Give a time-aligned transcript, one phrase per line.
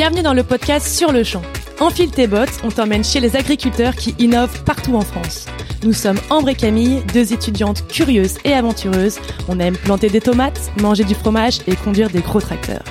[0.00, 1.42] Bienvenue dans le podcast Sur le champ.
[1.78, 5.44] Enfile tes bottes, on t'emmène chez les agriculteurs qui innovent partout en France.
[5.82, 9.18] Nous sommes Ambre et Camille, deux étudiantes curieuses et aventureuses.
[9.46, 12.82] On aime planter des tomates, manger du fromage et conduire des gros tracteurs.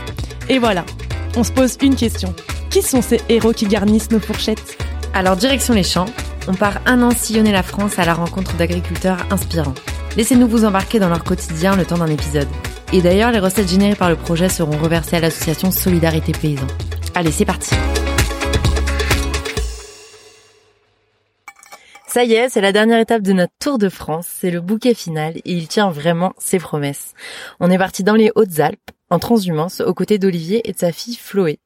[0.49, 0.85] Et voilà,
[1.35, 2.35] on se pose une question.
[2.69, 4.77] Qui sont ces héros qui garnissent nos fourchettes?
[5.15, 6.05] Alors direction les champs,
[6.47, 9.73] on part un an sillonner la France à la rencontre d'agriculteurs inspirants.
[10.15, 12.47] Laissez-nous vous embarquer dans leur quotidien le temps d'un épisode.
[12.93, 16.67] Et d'ailleurs, les recettes générées par le projet seront reversées à l'association Solidarité Paysan.
[17.19, 17.75] Allez, c'est parti
[22.07, 24.93] Ça y est, c'est la dernière étape de notre Tour de France, c'est le bouquet
[24.93, 27.15] final et il tient vraiment ses promesses.
[27.59, 31.17] On est parti dans les Hautes-Alpes, en transhumance, aux côtés d'Olivier et de sa fille
[31.17, 31.59] Chloé.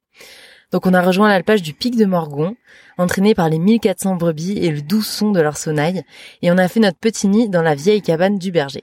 [0.71, 2.55] Donc on a rejoint l'alpage du pic de Morgon,
[2.97, 6.01] entraîné par les 1400 brebis et le doux son de leur sonnaille,
[6.41, 8.81] et on a fait notre petit nid dans la vieille cabane du berger.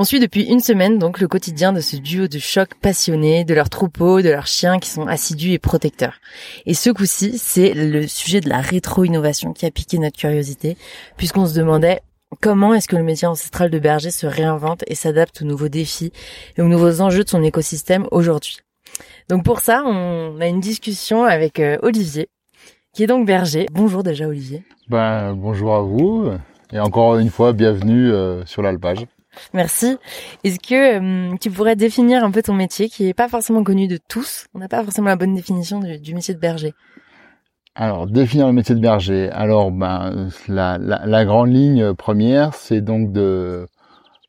[0.00, 3.52] On suit depuis une semaine donc le quotidien de ce duo de chocs passionnés, de
[3.52, 6.20] leurs troupeaux, de leurs chiens qui sont assidus et protecteurs.
[6.66, 10.76] Et ce coup-ci, c'est le sujet de la rétro-innovation qui a piqué notre curiosité,
[11.16, 11.98] puisqu'on se demandait
[12.40, 16.12] comment est-ce que le métier ancestral de berger se réinvente et s'adapte aux nouveaux défis
[16.56, 18.58] et aux nouveaux enjeux de son écosystème aujourd'hui.
[19.28, 22.28] Donc pour ça, on a une discussion avec euh, Olivier,
[22.94, 23.66] qui est donc berger.
[23.72, 24.62] Bonjour déjà Olivier.
[24.88, 26.30] Ben, bonjour à vous
[26.72, 29.04] et encore une fois bienvenue euh, sur l'alpage.
[29.54, 29.96] Merci.
[30.44, 33.88] Est-ce que euh, tu pourrais définir un peu ton métier qui est pas forcément connu
[33.88, 34.46] de tous?
[34.54, 36.74] On n'a pas forcément la bonne définition du, métier de berger.
[37.74, 39.30] Alors, définir le métier de berger.
[39.30, 43.66] Alors, ben, la, la, grande ligne première, c'est donc de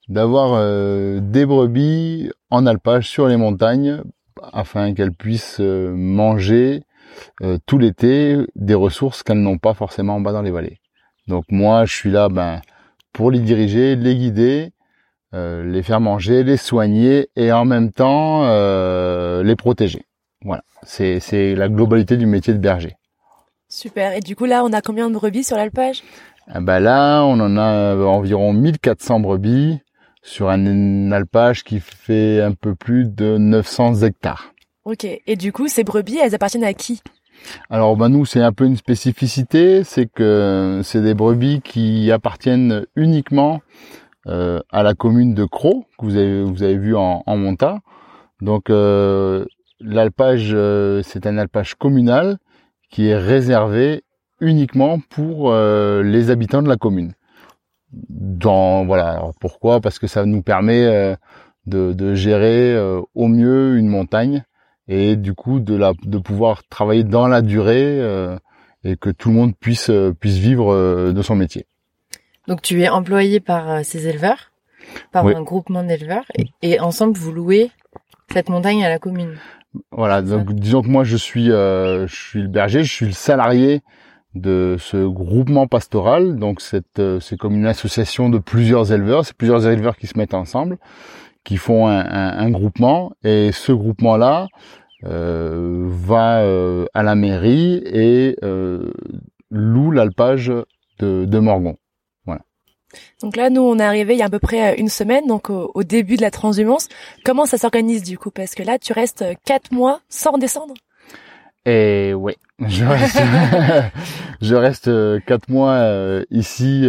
[0.08, 4.02] d'avoir euh, des brebis en alpage sur les montagnes
[4.54, 6.84] afin qu'elles puissent euh, manger
[7.66, 10.80] tout l'été des ressources qu'elles n'ont pas forcément en bas dans les vallées.
[11.28, 12.62] Donc moi, je suis là ben,
[13.14, 14.72] pour les diriger, les guider
[15.34, 20.06] euh, les faire manger, les soigner et en même temps euh, les protéger.
[20.44, 22.96] Voilà, c'est c'est la globalité du métier de berger.
[23.68, 24.14] Super.
[24.16, 26.04] Et du coup là, on a combien de brebis sur l'alpage?
[26.48, 29.80] Ah bah là, on en a environ 1400 brebis
[30.24, 34.54] sur un alpage qui fait un peu plus de 900 hectares.
[34.86, 35.06] Ok.
[35.06, 37.02] Et du coup, ces brebis, elles appartiennent à qui?
[37.70, 42.86] Alors bah nous c'est un peu une spécificité, c'est que c'est des brebis qui appartiennent
[42.96, 43.62] uniquement
[44.30, 47.56] euh, à la commune de Cros, que vous avez, vous avez vu en, en.
[48.42, 49.46] Donc euh,
[49.80, 52.38] l'alpage, euh, c'est un alpage communal
[52.92, 54.04] qui est réservé
[54.40, 57.14] uniquement pour les habitants de la commune.
[57.92, 59.82] Dans, voilà, pourquoi?
[59.82, 61.18] Parce que ça nous permet
[61.66, 62.78] de, de, gérer
[63.16, 64.46] au mieux une montagne
[64.88, 68.00] et du coup de, la, de pouvoir travailler dans la durée
[68.86, 69.92] et que tout le monde puisse,
[70.22, 71.68] puisse vivre de son métier.
[72.50, 74.52] Donc tu es employé par euh, ces éleveurs,
[75.12, 76.26] par un groupement d'éleveurs,
[76.64, 77.70] et, ensemble vous louez
[78.34, 79.36] cette montagne à la commune.
[79.92, 83.12] Voilà, donc disons que moi je suis, euh, je suis le berger, je suis le
[83.12, 83.82] salarié
[84.34, 86.38] de ce groupement pastoral.
[86.38, 86.60] Donc
[86.98, 90.80] euh, c'est comme une association de plusieurs éleveurs, c'est plusieurs éleveurs qui se mettent ensemble,
[91.44, 94.48] qui font un, un, groupement, et ce groupement-là
[95.04, 96.44] euh, va
[96.96, 98.36] à la mairie et
[99.52, 100.52] loue l'alpage
[100.98, 101.78] de, de Morgon.
[103.22, 105.28] Donc là, nous, on est arrivé il y a à peu près euh, une semaine,
[105.28, 106.88] donc au, début de la transhumance.
[107.24, 108.32] Comment ça s'organise du coup?
[108.32, 110.74] Parce que là, tu restes euh, quatre mois sans redescendre
[111.66, 112.34] Et oui,
[112.68, 113.22] je reste,
[114.42, 115.84] je reste euh, quatre mois
[116.32, 116.88] ici,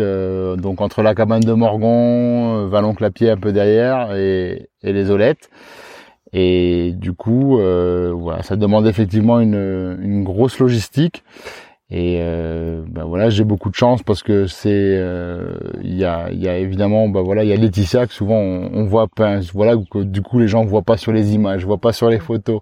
[0.59, 5.51] donc entre la cabane de Morgon, Vallon-Clapier un peu derrière et, les Olettes.
[6.33, 11.25] Et du coup, voilà, ça demande effectivement une, une grosse logistique.
[11.93, 16.31] Et euh, ben voilà, j'ai beaucoup de chance parce que c'est euh, il y, a,
[16.31, 19.41] y a évidemment ben voilà il y a Laetitia que souvent on, on voit pas
[19.53, 22.21] voilà que du coup les gens voient pas sur les images, voient pas sur les
[22.21, 22.61] photos.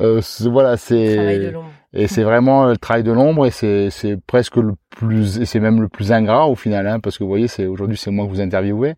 [0.00, 1.52] Euh, voilà c'est
[1.92, 5.58] et c'est vraiment le travail de l'ombre et c'est c'est presque le plus et c'est
[5.58, 8.24] même le plus ingrat au final hein, parce que vous voyez c'est aujourd'hui c'est moi
[8.26, 8.94] que vous interviewez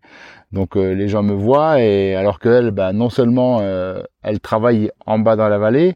[0.51, 4.91] donc euh, les gens me voient et alors qu'elle ben non seulement euh, elle travaille
[5.07, 5.95] en bas dans la vallée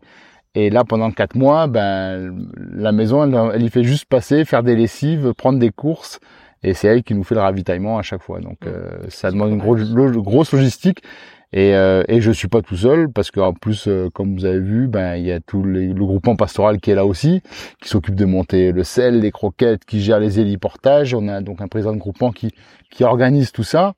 [0.60, 2.36] et là, pendant quatre mois, ben,
[2.74, 6.20] la maison, elle, elle y fait juste passer, faire des lessives, prendre des courses.
[6.64, 8.40] Et c'est elle qui nous fait le ravitaillement à chaque fois.
[8.40, 11.04] Donc, euh, ça demande une grosse, grosse logistique.
[11.54, 14.60] Et, euh, et je suis pas tout seul parce qu'en plus, euh, comme vous avez
[14.60, 17.42] vu, ben il y a tout le groupement pastoral qui est là aussi,
[17.80, 21.14] qui s'occupe de monter le sel, les croquettes, qui gère les héliportages.
[21.14, 22.50] On a donc un président de groupement qui
[22.90, 23.94] qui organise tout ça.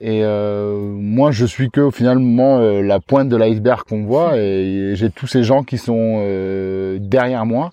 [0.00, 4.92] Et euh, moi, je suis que finalement euh, la pointe de l'iceberg qu'on voit, et,
[4.94, 7.72] j'ai tous ces gens qui sont euh, derrière moi,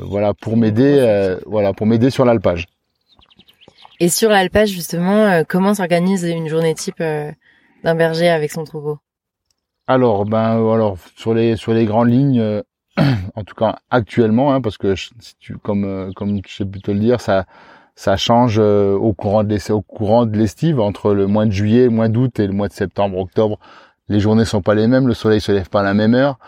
[0.00, 2.66] voilà, pour m'aider, voilà, pour m'aider sur l'alpage.
[3.98, 8.98] Et sur l'alpage, justement, comment s'organise une journée type d'un berger avec son troupeau?
[9.88, 12.62] Alors, ben, alors sur les sur les grandes lignes,
[13.34, 16.80] en tout cas actuellement, hein, parce que si tu, comme euh, comme je sais plus
[16.80, 17.46] te le dire, ça
[17.96, 21.84] ça change euh, au courant de au courant de l'estive entre le mois de juillet,
[21.84, 23.58] le mois d'août et le mois de septembre, octobre.
[24.08, 26.38] Les journées sont pas les mêmes, le soleil se lève pas à la même heure,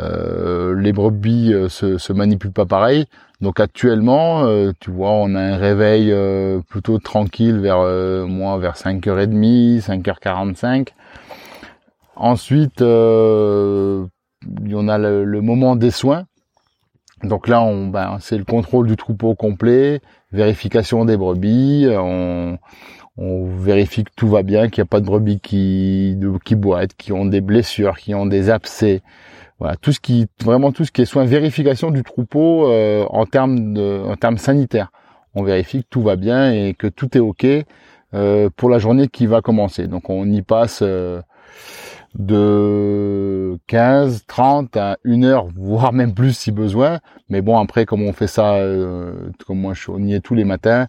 [0.00, 3.06] euh, les brebis se, se manipulent pas pareil.
[3.40, 4.44] Donc actuellement,
[4.80, 6.12] tu vois, on a un réveil
[6.68, 7.78] plutôt tranquille vers
[8.26, 10.88] moi vers 5h30, 5h45.
[12.16, 14.06] Ensuite, euh,
[14.72, 16.24] on a le, moment des soins.
[17.22, 20.00] Donc là, on, ben, c'est le contrôle du troupeau complet,
[20.32, 22.58] vérification des brebis, on,
[23.18, 27.12] vérifie que tout va bien, qu'il n'y a pas de brebis qui, qui boitent, qui
[27.12, 29.02] ont des blessures, qui ont des abcès.
[29.58, 33.24] Voilà, tout ce qui, vraiment tout ce qui est soin, vérification du troupeau euh, en
[33.24, 34.92] termes de, en termes sanitaires.
[35.34, 37.46] On vérifie que tout va bien et que tout est ok
[38.14, 39.86] euh, pour la journée qui va commencer.
[39.86, 41.22] Donc on y passe euh,
[42.18, 47.00] de 15, 30 à une heure, voire même plus si besoin.
[47.28, 50.44] Mais bon, après, comme on fait ça, euh, comme moi, je, on y tous les
[50.44, 50.86] matins,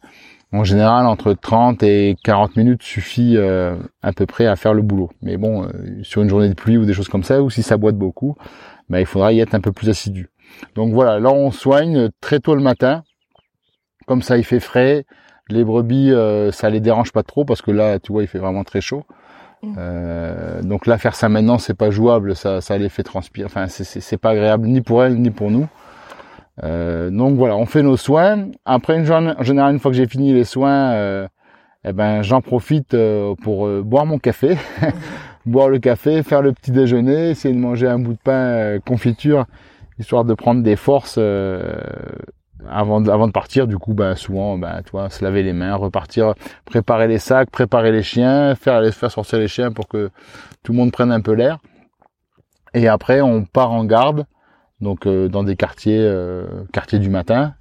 [0.54, 4.82] en général, entre 30 et 40 minutes suffit euh, à peu près à faire le
[4.82, 5.10] boulot.
[5.22, 5.70] Mais bon, euh,
[6.04, 8.36] sur une journée de pluie ou des choses comme ça, ou si ça boite beaucoup,
[8.90, 10.30] ben, il faudra y être un peu plus assidu.
[10.76, 13.04] Donc voilà, là, on soigne très tôt le matin.
[14.06, 15.06] Comme ça, il fait frais.
[15.50, 16.14] Les brebis,
[16.52, 19.06] ça les dérange pas trop parce que là, tu vois, il fait vraiment très chaud.
[19.68, 19.76] Mm.
[19.78, 23.46] Euh, donc là, faire ça maintenant, c'est pas jouable, ça, ça les fait transpirer.
[23.46, 25.68] Enfin, c'est pas agréable ni pour elles ni pour nous.
[26.64, 28.48] Euh, donc voilà, on fait nos soins.
[28.66, 31.28] Après une journée, en général, une fois que j'ai fini les soins, euh,
[31.84, 34.58] eh ben j'en profite euh, pour euh, boire mon café,
[35.46, 39.46] boire le café, faire le petit déjeuner, essayer de manger un bout de pain confiture,
[40.00, 41.20] histoire de prendre des forces
[42.70, 46.34] avant de, partir, du coup, bah, souvent, bah, se laver les mains, repartir,
[46.66, 50.10] préparer les sacs, préparer les chiens, faire les faire sortir les chiens pour que
[50.64, 51.60] tout le monde prenne un peu l'air.
[52.74, 54.26] Et après, on part en garde,
[54.82, 57.54] donc euh, dans des quartiers, euh, quartiers du matin.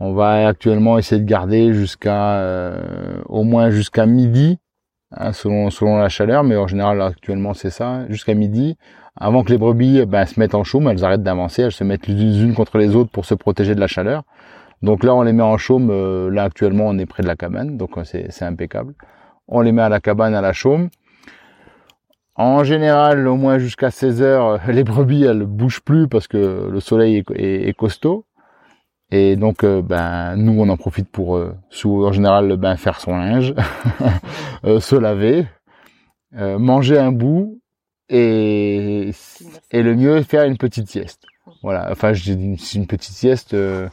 [0.00, 4.58] On va actuellement essayer de garder jusqu'à euh, au moins jusqu'à midi,
[5.12, 8.76] hein, selon selon la chaleur, mais en général actuellement c'est ça, jusqu'à midi
[9.16, 12.08] avant que les brebis ben, se mettent en chaume, elles arrêtent d'avancer, elles se mettent
[12.08, 14.24] les unes contre les autres pour se protéger de la chaleur.
[14.82, 15.88] Donc là, on les met en chaume.
[15.90, 18.94] Euh, là, actuellement, on est près de la cabane, donc euh, c'est impeccable.
[19.48, 20.90] On les met à la cabane, à la chaume.
[22.34, 26.80] En général, au moins jusqu'à 16 heures, les brebis, elles bougent plus parce que le
[26.80, 28.26] soleil est, costaud.
[29.10, 31.40] Et donc, euh, ben, nous, on en profite pour,
[31.70, 33.54] sous, en général, ben, faire son linge,
[34.64, 35.46] se laver,
[36.32, 37.60] manger un bout
[38.14, 39.10] et,
[39.72, 41.26] et le mieux faire une petite sieste.
[41.62, 43.54] Voilà, enfin dis une, petite sieste.
[43.54, 43.88] Euh,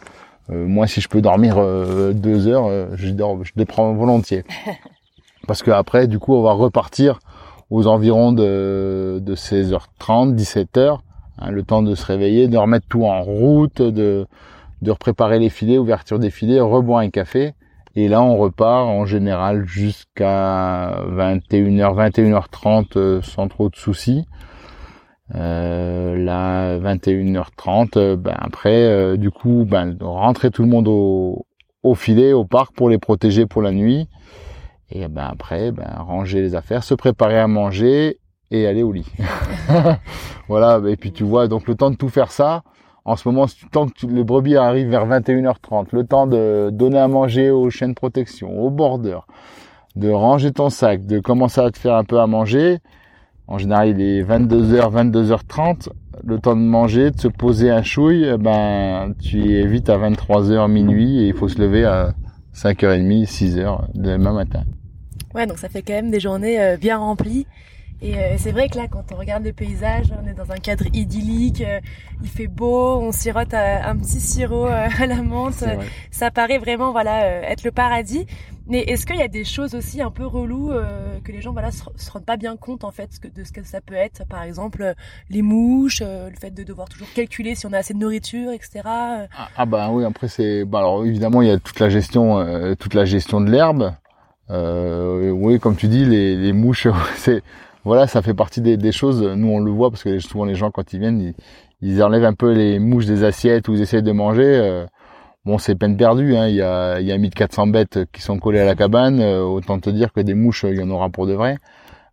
[0.51, 4.43] euh, moi, si je peux dormir euh, deux heures, je dors, je les prends volontiers.
[5.47, 7.19] Parce que après, du coup, on va repartir
[7.71, 10.99] aux environs de, de 16h30, 17h,
[11.39, 14.27] hein, le temps de se réveiller, de remettre tout en route, de,
[14.81, 17.53] de préparer les filets, ouverture des filets, reboire un café.
[17.95, 24.25] Et là, on repart en général jusqu'à 21h, 21h30 sans trop de soucis.
[25.35, 31.45] Euh, là, 21h30, euh, ben après, euh, du coup, ben rentrer tout le monde au,
[31.83, 34.09] au filet, au parc pour les protéger pour la nuit.
[34.89, 38.17] Et ben après, ben ranger les affaires, se préparer à manger
[38.51, 39.09] et aller au lit.
[40.49, 40.81] voilà.
[40.89, 42.63] Et puis tu vois, donc le temps de tout faire ça,
[43.05, 47.07] en ce moment, tant que les brebis arrivent vers 21h30, le temps de donner à
[47.07, 49.25] manger aux de protection, aux bordeurs,
[49.95, 52.77] de ranger ton sac, de commencer à te faire un peu à manger.
[53.47, 55.89] En général, il est 22h, 22h30.
[56.23, 59.97] Le temps de manger, de se poser un chouille, eh ben, tu es vite à
[59.97, 62.13] 23h, minuit et il faut se lever à
[62.53, 64.63] 5h30, 6h demain matin.
[65.33, 67.47] Ouais, donc ça fait quand même des journées euh, bien remplies.
[68.03, 70.57] Et euh, c'est vrai que là, quand on regarde le paysage, on est dans un
[70.57, 71.79] cadre idyllique, euh,
[72.23, 75.63] il fait beau, on sirote euh, un petit sirop à la menthe,
[76.09, 78.25] ça paraît vraiment voilà être le paradis.
[78.67, 80.71] Mais est-ce qu'il y a des choses aussi un peu reloues
[81.23, 83.81] que les gens voilà se, rendent pas bien compte en fait de ce que ça
[83.81, 84.93] peut être, par exemple
[85.29, 88.81] les mouches, le fait de devoir toujours calculer si on a assez de nourriture, etc.
[88.85, 89.27] Ah,
[89.57, 92.93] ah bah oui, après c'est, bah alors évidemment il y a toute la gestion, toute
[92.93, 93.93] la gestion de l'herbe.
[94.49, 97.43] oui, comme tu dis, les, les mouches, c'est
[97.83, 99.23] voilà, ça fait partie des, choses.
[99.23, 101.33] Nous, on le voit parce que souvent les gens, quand ils viennent,
[101.81, 104.43] ils, enlèvent un peu les mouches des assiettes ou ils essaient de manger.
[104.45, 104.85] Euh,
[105.45, 106.35] bon, c'est peine perdue.
[106.35, 106.47] Hein.
[106.47, 109.19] Il y a, il y a 1400 bêtes qui sont collées à la cabane.
[109.19, 111.57] Euh, autant te dire que des mouches, il y en aura pour de vrai.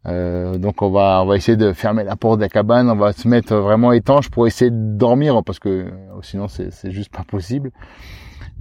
[0.06, 2.88] Euh, donc on va, on va essayer de fermer la porte de la cabane.
[2.88, 7.14] On va se mettre vraiment étanche pour essayer de dormir parce que sinon c'est, juste
[7.14, 7.72] pas possible.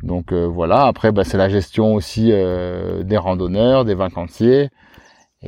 [0.04, 0.88] Donc voilà.
[0.88, 4.70] Après, bah, c'est la gestion aussi des randonneurs, des vacanciers.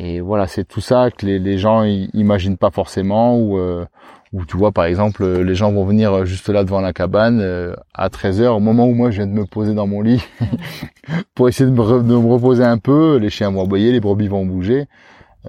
[0.02, 3.86] Et voilà, c'est tout ça que les, gens imaginent pas forcément ou euh,
[4.32, 7.76] ou tu vois par exemple les gens vont venir juste là devant la cabane euh,
[7.94, 10.24] à 13h au moment où moi je viens de me poser dans mon lit
[11.36, 14.86] pour essayer de me, reposer un peu, les chiens vont aboyer, les brebis vont bouger.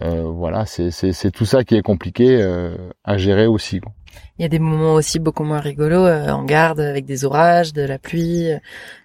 [0.03, 3.81] Euh, voilà, c'est c'est tout ça qui est compliqué euh, à gérer aussi.
[3.81, 3.93] Quoi.
[4.39, 7.83] Il y a des moments aussi beaucoup moins rigolos en garde avec des orages, de
[7.83, 8.49] la pluie,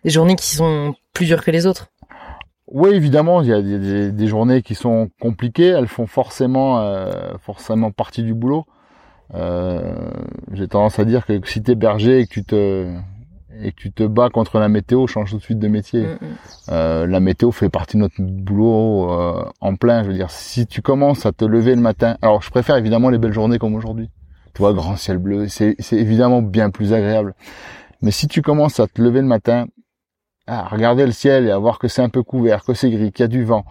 [0.03, 1.89] des journées qui sont plus dures que les autres.
[2.67, 5.67] Oui, évidemment, il y a des, des, journées qui sont compliquées.
[5.67, 8.65] Elles font forcément, euh, forcément partie du boulot.
[9.33, 9.93] Euh,
[10.51, 12.91] J'ai tendance à dire que si t'es berger et que tu te
[13.61, 16.01] et que tu te bats contre la météo, change tout de suite de métier.
[16.01, 16.17] Mm, mm.
[16.69, 20.03] Euh, la météo fait partie de notre boulot euh, en plein.
[20.03, 23.09] Je veux dire, si tu commences à te lever le matin, alors je préfère évidemment
[23.09, 24.09] les belles journées comme aujourd'hui.
[24.53, 27.33] Tu vois, grand ciel bleu, c'est évidemment bien plus agréable.
[28.01, 29.67] Mais si tu commences à te lever le matin
[30.47, 33.11] à regarder le ciel et à voir que c'est un peu couvert, que c'est gris,
[33.11, 33.65] qu'il y a du vent,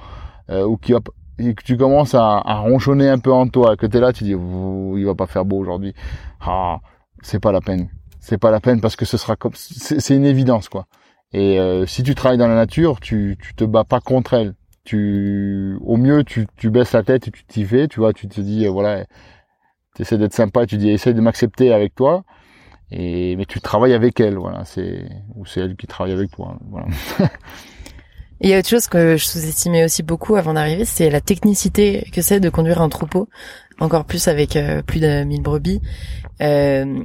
[0.50, 0.96] euh, ou qu'il
[1.38, 4.12] et que tu commences à, à, ronchonner un peu en toi, que tu es là,
[4.12, 5.94] tu dis il va pas faire beau aujourd'hui.
[6.40, 6.78] Ah,
[7.22, 7.88] c'est pas la peine.
[8.20, 10.86] C'est pas la peine parce que ce sera comme c'est une évidence quoi.
[11.32, 14.54] Et euh, si tu travailles dans la nature, tu tu te bats pas contre elle.
[14.84, 18.28] Tu au mieux tu tu baisses la tête et tu t'y fais, tu vois, tu
[18.28, 19.04] te dis voilà,
[19.96, 22.24] tu essaies d'être sympa, tu dis essaye de m'accepter avec toi
[22.90, 24.64] et mais tu travailles avec elle, voilà.
[24.64, 26.86] C'est ou c'est elle qui travaille avec toi, voilà.
[28.40, 32.06] Il y a autre chose que je sous-estimais aussi beaucoup avant d'arriver, c'est la technicité
[32.12, 33.28] que c'est de conduire un troupeau,
[33.80, 35.80] encore plus avec euh, plus de 1000 brebis.
[36.42, 37.04] Euh,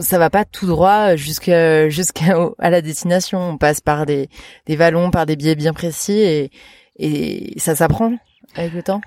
[0.00, 3.50] ça va pas tout droit jusqu'à jusqu'à à la destination.
[3.50, 4.28] On passe par des
[4.66, 6.50] des vallons, par des biais bien précis et
[6.98, 8.12] et ça s'apprend
[8.56, 9.00] avec le temps.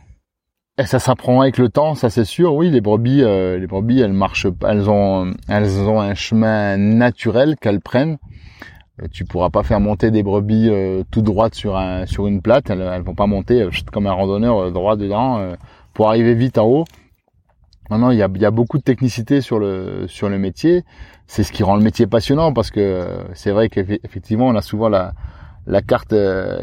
[0.80, 2.56] Et ça s'apprend avec le temps, ça c'est sûr.
[2.56, 7.58] Oui, les brebis, euh, les brebis, elles marchent, elles ont, elles ont un chemin naturel
[7.60, 8.18] qu'elles prennent.
[9.04, 12.42] Euh, tu pourras pas faire monter des brebis euh, tout droites sur un, sur une
[12.42, 12.70] plate.
[12.70, 15.52] Elles, elles vont pas monter comme un randonneur droit dedans
[15.94, 16.86] pour arriver vite en haut.
[17.92, 20.86] Non, il y a, y a beaucoup de technicité sur le, sur le métier.
[21.28, 24.88] C'est ce qui rend le métier passionnant parce que c'est vrai qu'effectivement, on a souvent
[24.88, 25.12] la,
[25.68, 26.16] la carte,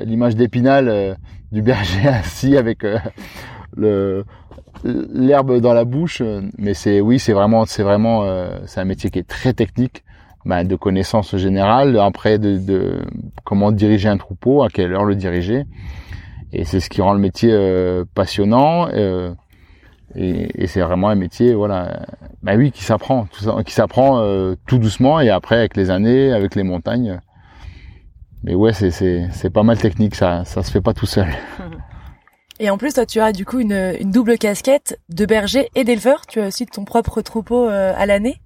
[0.06, 1.18] l'image d'épinal
[1.52, 2.82] du berger assis avec
[3.74, 4.24] le
[4.84, 6.22] l'herbe dans la bouche
[6.58, 10.04] mais c'est oui c'est vraiment c'est vraiment euh, c'est un métier qui est très technique
[10.44, 13.02] bah, de connaissances générales après de, de,
[13.44, 15.64] comment diriger un troupeau à quelle heure le diriger.
[16.52, 19.34] Et c'est ce qui rend le métier euh, passionnant euh,
[20.14, 22.06] et, et c'est vraiment un métier voilà
[22.44, 23.26] bah oui qui s'apprend
[23.64, 24.22] qui s'apprend
[24.66, 27.20] tout doucement et après avec les années avec les montagnes.
[28.44, 31.26] Mais ouais c'est c'est pas mal technique ça ça se fait pas tout seul
[32.58, 35.84] Et en plus, toi, tu as du coup une, une double casquette de berger et
[35.84, 36.26] d'éleveur.
[36.26, 38.36] Tu as aussi ton propre troupeau euh, à l'année.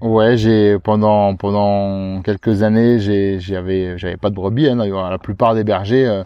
[0.00, 4.66] Ouais, j'ai pendant pendant quelques années, j'ai j'avais j'avais pas de brebis.
[4.66, 6.24] Hein, la plupart des bergers euh,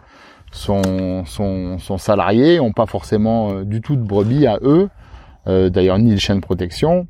[0.52, 4.88] sont, sont sont salariés, ont pas forcément euh, du tout de brebis à eux.
[5.46, 7.06] D'ailleurs, ni de chiens de protection.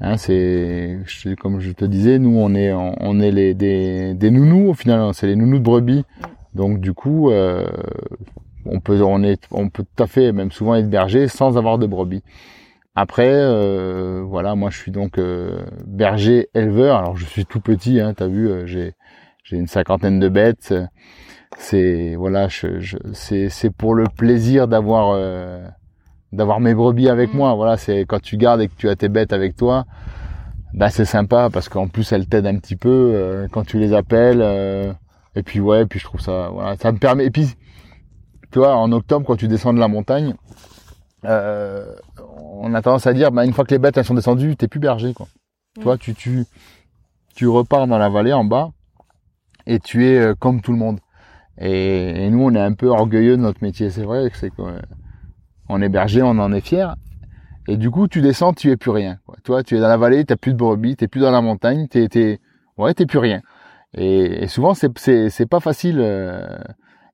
[0.00, 0.98] Hein, c'est
[1.40, 5.00] comme je te disais, nous on est on est les des, des nounous au final.
[5.00, 6.04] Hein, c'est les nounous de brebis.
[6.54, 7.66] Donc du coup, euh,
[8.68, 11.78] on peut on est on peut tout à fait même souvent être berger sans avoir
[11.78, 12.22] de brebis.
[12.98, 16.96] Après euh, voilà, moi je suis donc euh, berger éleveur.
[16.96, 18.94] Alors je suis tout petit, hein, t'as vu, euh, j'ai
[19.44, 20.74] j'ai une cinquantaine de bêtes.
[21.58, 25.18] C'est voilà, je, je c'est c'est pour le plaisir d'avoir
[26.32, 27.36] d'avoir mes brebis avec mmh.
[27.36, 27.54] moi.
[27.54, 29.84] Voilà, c'est quand tu gardes et que tu as tes bêtes avec toi,
[30.72, 34.40] bah c'est sympa parce qu'en plus elles t'aident un petit peu quand tu les appelles.
[35.36, 37.26] et puis ouais, puis je trouve ça voilà, ça me permet.
[37.26, 37.56] Et puis
[38.56, 40.34] tu vois, en octobre, quand tu descends de la montagne,
[41.26, 41.92] euh,
[42.62, 44.66] on a tendance à dire, bah, une fois que les bêtes elles sont descendues, t'es
[44.66, 45.28] plus berger, quoi.
[45.74, 46.46] Tu vois, tu, tu,
[47.34, 48.70] tu repars dans la vallée en bas
[49.66, 51.00] et tu es euh, comme tout le monde.
[51.58, 55.90] Et, nous, on est un peu orgueilleux de notre métier, c'est vrai, c'est qu'on est
[55.90, 56.96] berger, on en est fier.
[57.68, 59.18] Et du coup, tu descends, tu es plus rien.
[59.26, 59.36] Quoi.
[59.44, 61.88] Toi, tu es dans la vallée, t'as plus de brebis, t'es plus dans la montagne,
[61.88, 62.40] t'es, t'es,
[62.78, 63.42] ouais, t'es plus rien.
[63.92, 65.98] Et, souvent, c'est, c'est, c'est pas facile.
[66.00, 66.56] Euh,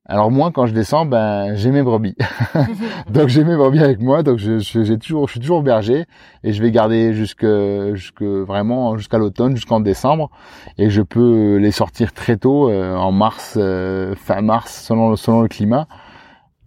[0.05, 2.15] alors moi, quand je descends, ben j'ai mes brebis.
[3.09, 6.05] donc j'ai mes brebis avec moi, donc je, toujours, suis toujours berger
[6.43, 10.29] et je vais garder jusque, vraiment jusqu'à l'automne, jusqu'en décembre,
[10.77, 15.47] et je peux les sortir très tôt, euh, en mars, euh, fin mars, selon le
[15.47, 15.87] climat.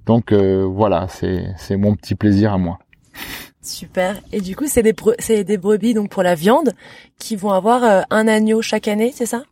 [0.07, 2.79] Donc euh, voilà, c'est mon petit plaisir à moi.
[3.61, 4.19] Super.
[4.33, 6.73] Et du coup, c'est des c'est des brebis donc pour la viande
[7.19, 9.43] qui vont avoir un agneau chaque année, c'est ça?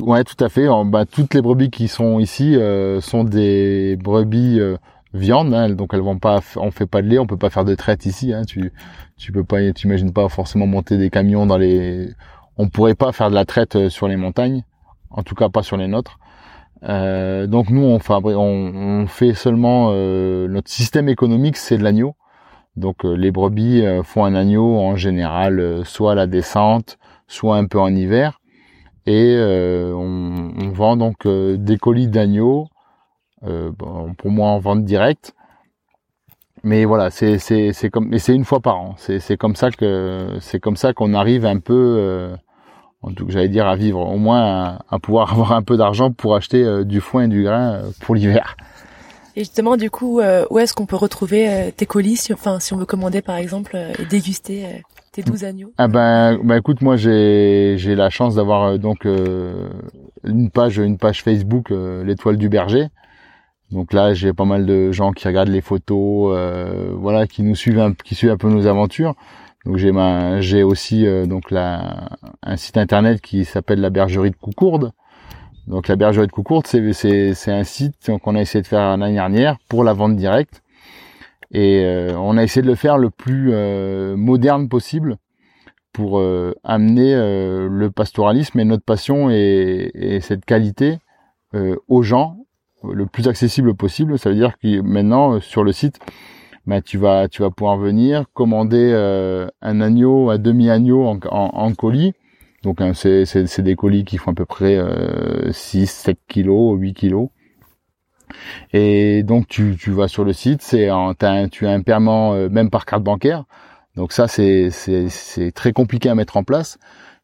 [0.00, 0.66] Ouais, tout à fait.
[0.86, 4.76] Bah, toutes les brebis qui sont ici euh, sont des brebis euh,
[5.12, 7.64] viande, hein, donc elles vont pas, on fait pas de lait, on peut pas faire
[7.64, 8.32] de traite ici.
[8.32, 8.72] Hein, tu,
[9.16, 12.10] tu peux pas, tu imagines pas forcément monter des camions dans les,
[12.58, 14.64] on pourrait pas faire de la traite euh, sur les montagnes,
[15.10, 16.18] en tout cas pas sur les nôtres.
[16.82, 22.14] Euh, donc nous, on, on, fait seulement notre système économique, c'est de l'agneau.
[22.76, 26.98] Donc les brebis font un agneau en général, soit à la descente,
[27.28, 28.40] soit un peu en hiver,
[29.06, 32.68] et on, on, vend donc des colis d'agneau.
[33.42, 35.34] Bon, pour moi, en vente directe
[36.64, 38.94] mais voilà, c'est c'est c'est comme mais c'est une fois par an.
[38.96, 42.34] C'est c'est comme ça que c'est comme ça qu'on arrive un peu euh,
[43.02, 46.34] en tout j'allais dire à vivre au moins à, pouvoir avoir un peu d'argent pour
[46.34, 48.56] acheter euh, du foin et du grain euh, pour l'hiver.
[49.36, 50.20] Et justement du coup
[50.50, 53.76] où est-ce qu'on peut retrouver tes colis si enfin si on veut commander par exemple
[53.98, 54.84] et déguster
[55.14, 60.50] tes 12 agneaux Ah ben bah écoute moi j'ai j'ai la chance d'avoir donc une
[60.50, 62.88] page une page Facebook l'étoile du berger
[63.74, 67.56] donc là, j'ai pas mal de gens qui regardent les photos, euh, voilà, qui nous
[67.56, 69.14] suivent, un, qui suivent un peu nos aventures.
[69.64, 72.10] Donc j'ai ma, j'ai aussi euh, donc la,
[72.42, 74.92] un site internet qui s'appelle la Bergerie de Coucourde.
[75.66, 78.96] Donc la Bergerie de Coucourde, c'est c'est c'est un site qu'on a essayé de faire
[78.96, 80.62] l'année dernière pour la vente directe.
[81.50, 83.52] Et euh, on a essayé de le faire le plus
[84.16, 85.16] moderne possible
[85.92, 86.20] pour
[86.64, 90.98] amener le pastoralisme et notre passion et, et cette qualité
[91.86, 92.44] aux gens
[92.92, 94.18] le plus accessible possible.
[94.18, 95.98] Ça veut dire que maintenant euh, sur le site,
[96.66, 101.18] bah, tu vas tu vas pouvoir venir commander euh, un agneau, un demi agneau en,
[101.30, 102.12] en, colis.
[102.62, 106.94] Donc hein, c'est des colis qui font à peu près euh, 6, 7 kilos, 8
[106.94, 107.28] kilos.
[108.72, 110.88] Et donc tu, tu vas sur le site, c'est
[111.50, 113.44] tu as un paiement euh, même par carte bancaire.
[113.96, 116.78] Donc ça c'est c'est très compliqué à mettre en place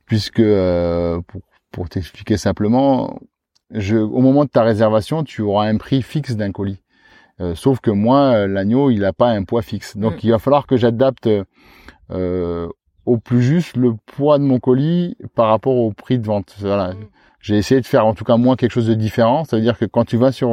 [0.06, 3.20] puisque pour, pour t'expliquer simplement,
[3.70, 6.82] je, au moment de ta réservation, tu auras un prix fixe d'un colis.
[7.40, 9.96] Euh, sauf que moi, euh, l'agneau, il n'a pas un poids fixe.
[9.96, 10.20] Donc, mm.
[10.24, 11.28] il va falloir que j'adapte
[12.10, 12.68] euh,
[13.06, 16.54] au plus juste le poids de mon colis par rapport au prix de vente.
[16.58, 16.92] Voilà.
[16.92, 17.06] Mm.
[17.40, 19.44] J'ai essayé de faire en tout cas moins quelque chose de différent.
[19.44, 20.48] C'est-à-dire que quand tu vas sur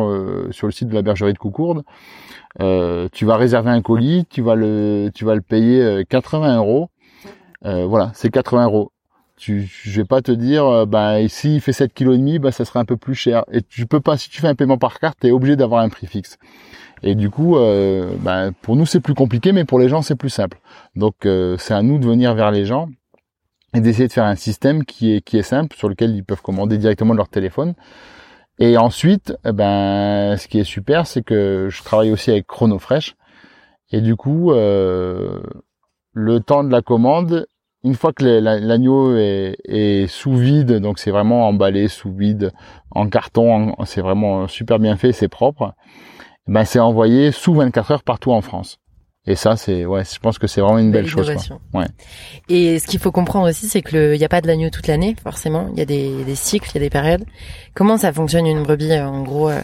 [0.51, 1.83] sur le site de la bergerie de Coucourde,
[2.59, 6.89] tu vas réserver un colis, tu vas le tu vas le payer 80 euros.
[7.63, 8.91] voilà, c'est 80 euros
[9.37, 12.51] tu, je vais pas te dire, euh, bah, ici il fait 7 kg demi, bah,
[12.51, 13.45] ça serait un peu plus cher.
[13.51, 15.81] Et tu peux pas, si tu fais un paiement par carte, tu es obligé d'avoir
[15.81, 16.37] un prix fixe.
[17.03, 20.15] Et du coup, euh, bah, pour nous c'est plus compliqué, mais pour les gens c'est
[20.15, 20.59] plus simple.
[20.95, 22.89] Donc euh, c'est à nous de venir vers les gens
[23.73, 26.41] et d'essayer de faire un système qui est qui est simple, sur lequel ils peuvent
[26.41, 27.73] commander directement leur téléphone.
[28.59, 33.15] Et ensuite, eh ben, ce qui est super, c'est que je travaille aussi avec Chronofresh.
[33.91, 35.41] Et du coup, euh,
[36.13, 37.47] le temps de la commande,
[37.83, 42.51] une fois que l'agneau est, sous vide, donc c'est vraiment emballé sous vide
[42.91, 45.73] en carton, c'est vraiment super bien fait, c'est propre.
[46.47, 48.79] Ben c'est envoyé sous 24 heures partout en France.
[49.27, 51.29] Et ça, c'est ouais, je pense que c'est vraiment une belle, chose.
[51.73, 51.85] Ouais.
[52.49, 54.87] Et ce qu'il faut comprendre aussi, c'est que il n'y a pas de l'agneau toute
[54.87, 55.69] l'année, forcément.
[55.73, 57.25] Il y a des, des cycles, il y a des périodes.
[57.73, 59.61] Comment ça fonctionne une brebis euh, En gros, euh,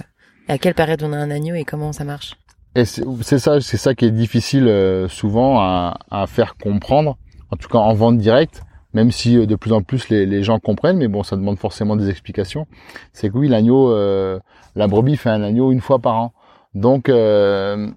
[0.48, 2.36] à quelle période on a un agneau et comment ça marche?
[2.76, 7.18] Et c'est ça, c'est ça qui est difficile euh, souvent à, à faire comprendre
[7.54, 10.60] en tout cas en vente directe, même si euh, de plus en plus les, gens
[10.60, 12.68] comprennent, mais bon, ça demande forcément des explications.
[13.14, 14.40] C'est que oui, l'agneau, euh,
[14.76, 16.34] la brebis fait un agneau une fois par an.
[16.74, 17.90] Donc, euh,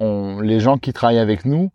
[0.00, 1.70] les gens qui travaillent avec nous,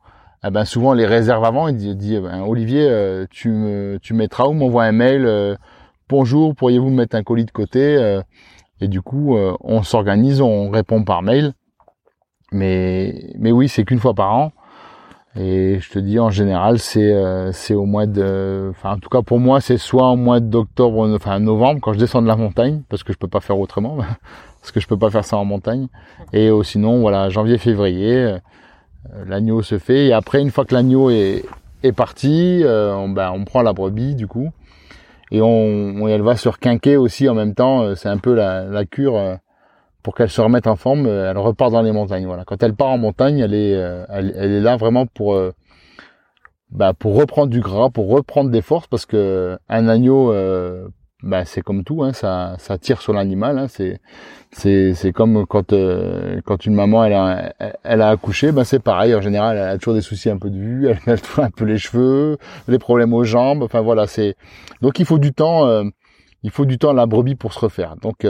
[0.45, 1.67] eh ben souvent on les réserve avant.
[1.67, 5.57] Ils disent, eh ben, Olivier, tu me, tu mettras ou m'envoie un mail.
[6.09, 8.19] Bonjour, pourriez-vous me mettre un colis de côté
[8.81, 11.53] Et du coup, on s'organise, on répond par mail.
[12.51, 14.51] Mais, mais oui, c'est qu'une fois par an.
[15.39, 19.09] Et je te dis en général c'est euh, c'est au mois de enfin en tout
[19.09, 22.35] cas pour moi c'est soit au mois d'octobre enfin novembre quand je descends de la
[22.35, 23.99] montagne parce que je peux pas faire autrement
[24.67, 25.87] parce que je peux pas faire ça en montagne
[26.33, 28.39] et euh, sinon voilà janvier février euh,
[29.25, 31.43] l'agneau se fait et après une fois que l'agneau est
[31.95, 34.51] parti on, ben, on prend la brebis du coup
[35.31, 39.39] et on, elle va se requinquer aussi en même temps c'est un peu la, cure
[40.07, 42.27] pour qu'elle se remette en forme, euh, elle repart dans les montagnes.
[42.27, 42.45] Voilà.
[42.45, 45.51] Quand elle part en montagne, elle est, euh, elle, est là vraiment pour, euh,
[46.71, 50.33] bah, pour reprendre du gras, pour reprendre des forces, parce que un agneau,
[51.23, 53.57] bah, c'est comme tout, hein, ça, ça tire sur l'animal.
[53.57, 53.99] Hein, c'est,
[54.51, 55.73] c'est, c'est comme quand,
[56.45, 57.53] quand une maman elle a,
[57.83, 59.15] elle a accouché, bah, c'est pareil.
[59.15, 61.51] En général, elle a toujours des soucis un peu de vue, elle a toujours un
[61.51, 63.63] peu les cheveux, les problèmes aux jambes.
[63.63, 64.35] Enfin voilà, c'est
[64.81, 65.83] donc il faut du temps.
[66.43, 67.95] il faut du temps à la brebis pour se refaire.
[67.97, 68.25] Donc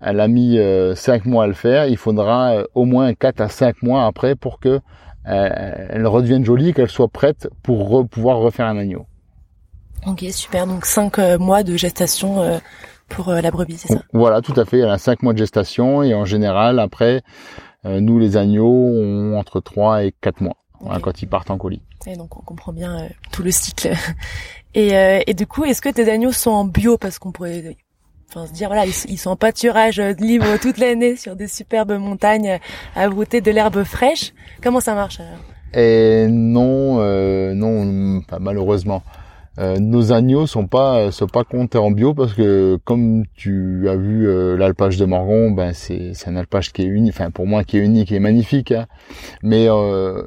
[0.00, 3.40] elle a mis euh, 5 mois à le faire, il faudra euh, au moins 4
[3.40, 4.80] à 5 mois après pour que euh,
[5.24, 9.06] elle redevienne jolie, qu'elle soit prête pour pouvoir refaire un agneau.
[10.06, 10.66] Ok, super.
[10.66, 12.60] Donc 5 euh, mois de gestation
[13.08, 14.02] pour la brebis, c'est ça?
[14.12, 14.78] Voilà, tout à fait.
[14.78, 17.22] Elle a 5 mois de gestation et en général, après,
[17.84, 20.56] nous les agneaux ont entre 3 et 4 mois
[21.02, 21.82] quand ils partent en colis.
[22.06, 23.92] Et donc on comprend bien tout le cycle.
[24.74, 24.92] Et,
[25.26, 26.98] et du coup, est-ce que tes agneaux sont en bio?
[26.98, 27.78] Parce qu'on pourrait
[28.28, 32.58] enfin se dire voilà ils, sont en pâturage libre toute l'année sur des superbes montagnes
[32.94, 34.32] à brouter de l'herbe fraîche.
[34.62, 35.38] Comment ça marche alors?
[35.74, 36.96] Et non,
[37.54, 39.02] non, pas malheureusement.
[39.58, 43.96] Euh, nos agneaux sont pas sont pas comptés en bio parce que comme tu as
[43.96, 47.46] vu euh, l'alpage de Morgon, ben c'est c'est un alpage qui est unique, enfin pour
[47.46, 48.86] moi qui est unique et magnifique, hein.
[49.42, 50.22] mais euh,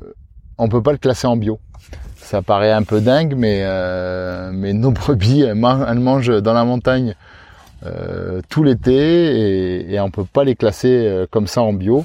[0.58, 1.60] on peut pas le classer en bio.
[2.16, 7.16] Ça paraît un peu dingue, mais euh, mais nos brebis elles, mangent dans la montagne
[8.50, 12.04] tout l'été et, et on peut pas les classer comme ça en bio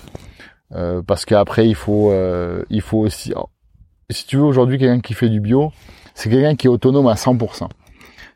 [1.05, 2.15] parce qu'après il faut
[2.71, 3.33] il faut aussi
[4.11, 5.73] si tu veux aujourd'hui quelqu'un qui fait du bio
[6.14, 7.69] c'est quelqu'un qui est autonome à 100%.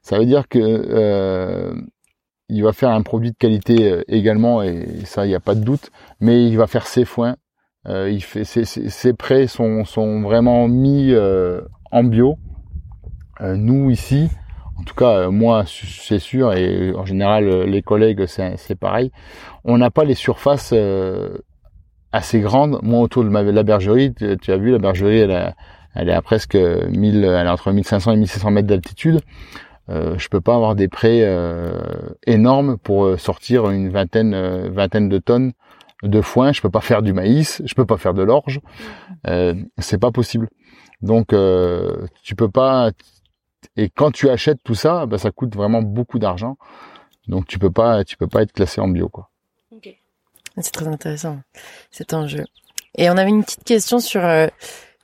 [0.02, 1.72] Ça veut dire que euh,
[2.48, 5.54] il va faire un produit de qualité euh, également, et ça, il n'y a pas
[5.54, 7.36] de doute, mais il va faire ses foins.
[7.86, 12.36] Euh, il fait ses, ses, prêts sont, sont vraiment mis euh, en bio.
[13.40, 14.28] Euh, nous ici,
[14.78, 19.12] en tout cas moi c'est sûr, et en général les collègues c'est pareil,
[19.64, 20.74] on n'a pas les surfaces
[22.12, 22.78] assez grandes.
[22.82, 25.54] Moi autour de ma, la bergerie, tu, tu, as vu la bergerie, elle a,
[25.94, 29.20] elle est à presque 1000, elle est entre 1500 et 1600 mètres d'altitude.
[29.90, 31.72] Euh, je peux pas avoir des prés euh,
[32.26, 35.52] énormes pour euh, sortir une vingtaine, euh, vingtaine de tonnes
[36.02, 36.52] de foin.
[36.52, 38.60] Je peux pas faire du maïs, je peux pas faire de l'orge.
[39.26, 40.48] Euh, c'est pas possible.
[41.00, 42.90] Donc euh, tu peux pas.
[43.76, 46.58] Et quand tu achètes tout ça, bah, ça coûte vraiment beaucoup d'argent.
[47.28, 49.30] Donc tu peux pas, tu peux pas être classé en bio quoi.
[50.60, 51.38] C'est très intéressant
[51.90, 52.44] cet enjeu.
[52.96, 54.22] Et on avait une petite question sur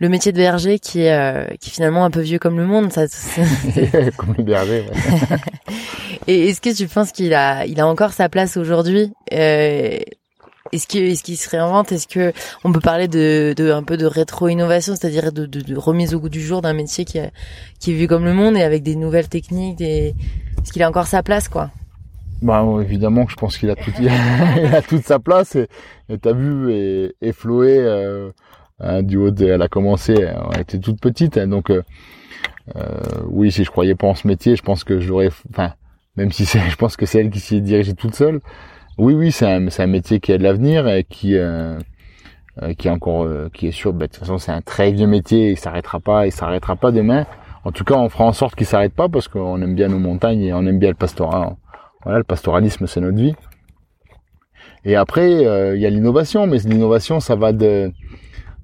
[0.01, 2.67] le métier de berger qui est euh, qui est finalement un peu vieux comme le
[2.67, 3.07] monde ça
[4.17, 5.39] comme le berger ouais.
[6.27, 9.99] et est-ce que tu penses qu'il a il a encore sa place aujourd'hui euh,
[10.73, 12.33] est-ce que est-ce qu'il se réinvente est-ce que
[12.65, 16.15] on peut parler de, de un peu de rétro innovation c'est-à-dire de, de, de, remise
[16.15, 17.21] au goût du jour d'un métier qui
[17.79, 20.15] qui est vu comme le monde et avec des nouvelles techniques des
[20.61, 21.71] est-ce qu'il a encore sa place quoi?
[22.43, 26.73] Bah évidemment je pense qu'il a tout il a toute sa place et t'as vu
[26.73, 28.31] et, et Floé euh,
[28.81, 31.83] Hein, du haut, elle a commencé, elle était toute petite, hein, donc euh,
[32.75, 32.83] euh,
[33.29, 35.75] oui, si je croyais pas en ce métier, je pense que j'aurais, enfin,
[36.17, 38.41] même si c'est, je pense que c'est elle qui s'y est dirigée toute seule.
[38.99, 41.79] Oui, oui, c'est un, un métier qui a de l'avenir et qui, euh,
[42.63, 43.93] euh qui est encore, euh, qui est sûr.
[43.93, 46.91] Bah, de toute façon, c'est un très vieux métier, il s'arrêtera pas, il s'arrêtera pas
[46.91, 47.27] demain.
[47.65, 49.99] En tout cas, on fera en sorte qu'il s'arrête pas parce qu'on aime bien nos
[49.99, 51.57] montagnes et on aime bien le pastorat.
[52.05, 53.35] Voilà, le pastoralisme, c'est notre vie.
[54.85, 55.31] Et après,
[55.75, 57.91] il y a l'innovation, mais l'innovation, ça va de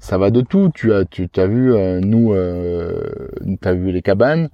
[0.01, 0.71] ça va de tout.
[0.75, 3.01] Tu as, tu as vu, euh, nous, euh,
[3.61, 4.49] tu as vu les cabanes.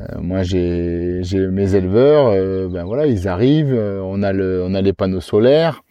[0.00, 2.26] Euh, moi, j'ai, j'ai mes éleveurs.
[2.28, 3.74] Euh, ben voilà, ils arrivent.
[3.74, 5.82] on a le, on a les panneaux solaires.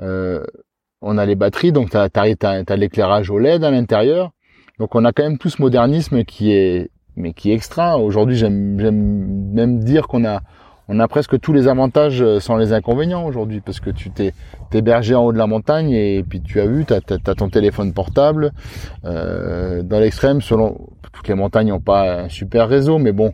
[0.00, 1.72] on a les batteries.
[1.72, 4.32] Donc, t'as, t'as, t'as, l'éclairage au LED à l'intérieur.
[4.78, 7.98] Donc, on a quand même tout ce modernisme qui est, mais qui est extra.
[7.98, 8.76] Aujourd'hui, j'aime
[9.52, 10.40] même dire qu'on a,
[10.92, 14.32] on a presque tous les avantages euh, sans les inconvénients aujourd'hui parce que tu t'es
[14.72, 17.92] hébergé en haut de la montagne et puis tu as vu, tu as, ton téléphone
[17.94, 18.50] portable.
[19.04, 23.32] Euh, dans l'extrême, selon toutes les montagnes n'ont pas un super réseau, mais bon,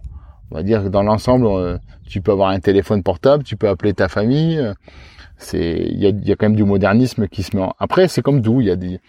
[0.50, 3.68] on va dire que dans l'ensemble, euh, tu peux avoir un téléphone portable, tu peux
[3.68, 4.62] appeler ta famille.
[5.38, 7.62] C'est, il y a, quand même du modernisme qui se met.
[7.62, 7.74] En...
[7.78, 9.00] Après, c'est comme d'où il y a des.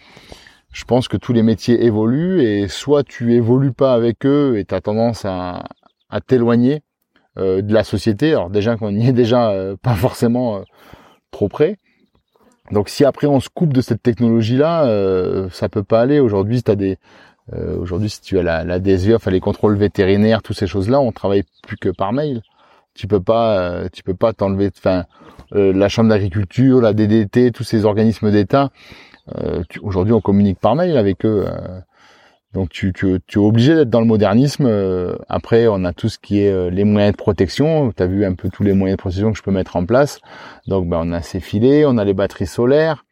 [0.72, 4.64] Je pense que tous les métiers évoluent et soit tu évolues pas avec eux et
[4.64, 5.64] tu as tendance à,
[6.26, 6.82] t'éloigner
[7.38, 8.32] de la société.
[8.32, 10.62] Alors déjà qu'on n'y est déjà euh, pas forcément euh,
[11.30, 11.78] trop près.
[12.70, 14.84] Donc si après on se coupe de cette technologie-là,
[15.50, 16.20] ça peut pas aller.
[16.20, 16.98] Aujourd'hui, si des
[17.80, 21.10] aujourd'hui si tu as la, la DSV, enfin les contrôles vétérinaires, toutes ces choses-là, on
[21.10, 22.42] travaille plus que par mail.
[22.92, 24.70] Tu peux pas, tu peux pas t'enlever.
[24.76, 25.04] Enfin,
[25.52, 28.68] la chambre d'agriculture, la DDT, tous ces organismes d'État.
[29.80, 31.46] aujourd'hui, on communique par mail avec eux.
[32.54, 34.64] Donc tu, tu, tu es obligé d'être dans le modernisme.
[34.66, 37.92] Euh, après, on a tout ce qui est euh, les moyens de protection.
[37.92, 39.84] Tu as vu un peu tous les moyens de protection que je peux mettre en
[39.84, 40.20] place.
[40.66, 43.04] Donc ben, on a ces filets, on a les batteries solaires.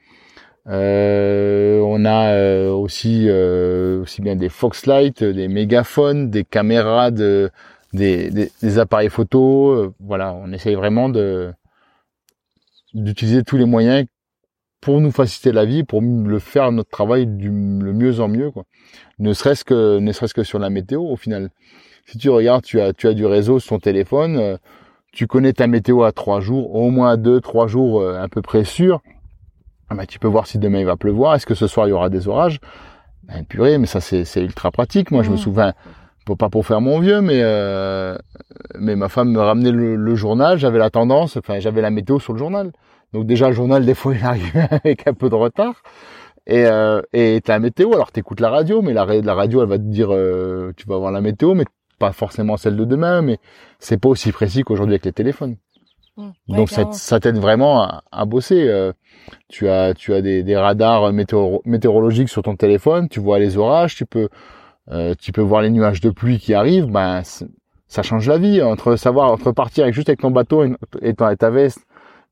[0.68, 7.50] Euh, on a aussi aussi bien des Foxlight, des mégaphones, des caméras, de,
[7.92, 9.94] des, des, des appareils photo.
[10.00, 11.52] voilà, on essaye vraiment de
[12.94, 14.06] d'utiliser tous les moyens
[14.80, 18.50] pour nous faciliter la vie, pour le faire notre travail du le mieux en mieux,
[18.50, 18.64] quoi.
[19.18, 21.50] Ne serait-ce que, ne serait-ce que sur la météo, au final.
[22.04, 24.56] Si tu regardes, tu as, tu as du réseau sur ton téléphone, euh,
[25.12, 28.42] tu connais ta météo à trois jours, au moins deux, trois jours euh, à peu
[28.42, 29.00] près sûr.
[29.88, 31.90] Ah bah, tu peux voir si demain il va pleuvoir, est-ce que ce soir il
[31.90, 32.60] y aura des orages?
[33.24, 35.10] Ben, purée, mais ça c'est, c'est ultra pratique.
[35.10, 35.74] Moi, je me souviens,
[36.24, 38.16] pour, pas pour faire mon vieux, mais euh,
[38.78, 42.20] mais ma femme me ramenait le, le journal, j'avais la tendance, enfin j'avais la météo
[42.20, 42.72] sur le journal.
[43.12, 45.82] Donc déjà le journal des fois il arrive avec un peu de retard.
[46.46, 49.78] Et euh, et la météo, alors t'écoutes la radio, mais la, la radio elle va
[49.78, 51.64] te dire euh, tu vas voir la météo, mais
[51.98, 53.38] pas forcément celle de demain, mais
[53.80, 55.56] c'est pas aussi précis qu'aujourd'hui avec les téléphones.
[56.16, 56.30] Mmh.
[56.48, 58.68] Donc ça, ça t'aide vraiment à, à bosser.
[58.68, 58.92] euh,
[59.48, 63.56] tu as tu as des, des radars météo- météorologiques sur ton téléphone, tu vois les
[63.58, 64.28] orages, tu peux
[64.92, 66.86] euh, tu peux voir les nuages de pluie qui arrivent.
[66.86, 67.22] Ben
[67.88, 71.14] ça change la vie entre savoir entre partir avec, juste avec ton bateau et, et
[71.14, 71.80] ta veste.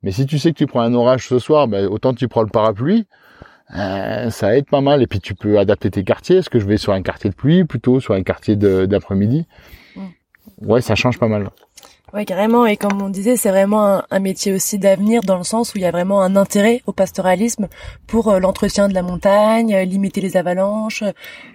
[0.04, 2.42] Mais si tu sais que tu prends un orage ce soir, ben autant tu prends
[2.42, 3.06] le parapluie.
[3.74, 6.36] Euh, ça aide pas mal et puis tu peux adapter tes quartiers.
[6.36, 9.46] Est-ce que je vais sur un quartier de pluie plutôt sur un quartier d'après-midi?
[10.60, 11.48] Ouais, ça change pas mal.
[12.12, 12.64] Oui, carrément.
[12.64, 15.78] Et comme on disait, c'est vraiment un, un métier aussi d'avenir dans le sens où
[15.78, 17.66] il y a vraiment un intérêt au pastoralisme
[18.06, 21.02] pour euh, l'entretien de la montagne, euh, limiter les avalanches,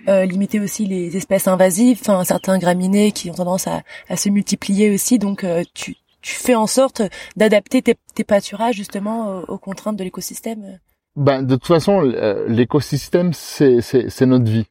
[0.10, 4.28] euh, limiter aussi les espèces invasives, enfin certains graminées qui ont tendance à, à se
[4.28, 5.18] multiplier aussi.
[5.18, 7.02] Donc tu, tu fais en sorte
[7.36, 10.80] d'adapter tes, tes pâturages justement aux, aux contraintes de l'écosystème.
[11.16, 13.82] Ben, de toute façon, euh, l'écosystème, c'est,
[14.22, 14.68] notre vie.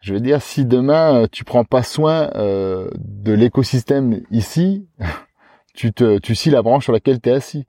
[0.00, 4.86] Je veux dire, si demain euh, tu prends pas soin euh, de l'écosystème ici,
[5.74, 7.66] tu te, tu scies la branche sur laquelle tu es assis.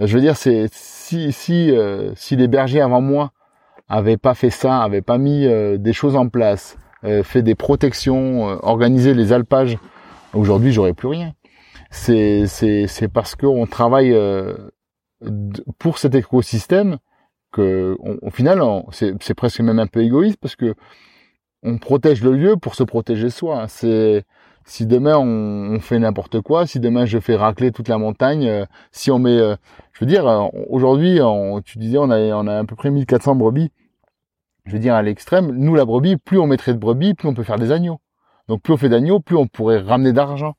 [0.00, 3.32] Euh, Je veux dire, c'est si si euh, si les bergers avant moi
[3.88, 7.54] avaient pas fait ça, avaient pas mis euh, des choses en place, euh, fait des
[7.54, 9.78] protections, euh, organisé les alpages,
[10.34, 11.32] aujourd'hui j'aurais plus rien.
[11.90, 14.54] C'est c'est c'est parce qu'on travaille euh,
[15.78, 16.98] pour cet écosystème
[17.52, 18.60] que au final
[18.92, 20.74] c'est c'est presque même un peu égoïste parce que
[21.62, 23.66] on protège le lieu pour se protéger soi.
[23.68, 24.24] C'est
[24.64, 28.66] si demain on, fait n'importe quoi, si demain je fais racler toute la montagne, euh,
[28.92, 29.56] si on met, euh,
[29.92, 30.26] je veux dire,
[30.68, 31.20] aujourd'hui,
[31.64, 33.72] tu disais on a on a à peu près 1400 brebis.
[34.66, 37.34] Je veux dire à l'extrême, nous la brebis, plus on mettrait de brebis, plus on
[37.34, 38.00] peut faire des agneaux.
[38.48, 40.54] Donc plus on fait d'agneaux, plus on pourrait ramener d'argent.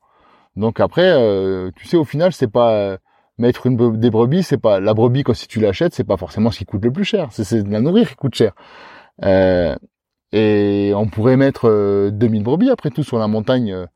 [0.60, 2.96] Donc après, euh, tu sais, au final, c'est pas euh,
[3.38, 6.50] mettre une des brebis, c'est pas la brebis quand si tu l'achètes, c'est pas forcément
[6.50, 7.28] ce qui coûte le plus cher.
[7.32, 8.52] C'est la nourrir qui coûte cher.
[9.24, 9.74] Euh,
[10.32, 13.72] et on pourrait mettre euh, 2000 brebis après tout sur la montagne.
[13.72, 13.86] euh,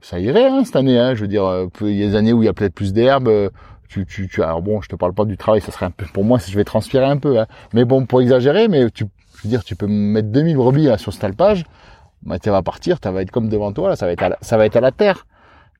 [0.00, 0.98] ça irait hein, cette année.
[0.98, 2.74] Hein, je veux dire, euh, il y a des années où il y a peut-être
[2.74, 3.28] plus d'herbe.
[3.28, 3.50] euh,
[3.88, 6.06] tu, tu, tu, alors bon, je te parle pas du travail, ça serait un peu
[6.12, 7.38] pour moi si je vais transpirer un peu.
[7.38, 7.46] Hein.
[7.72, 9.04] Mais bon, pour exagérer, mais tu,
[9.36, 11.64] je veux dire, tu peux mettre 2000 brebis là, sur cet alpage.
[12.22, 14.36] Bah, tu vas partir, ça va être comme devant toi, là, ça va être à
[14.40, 15.26] ça va être à la terre.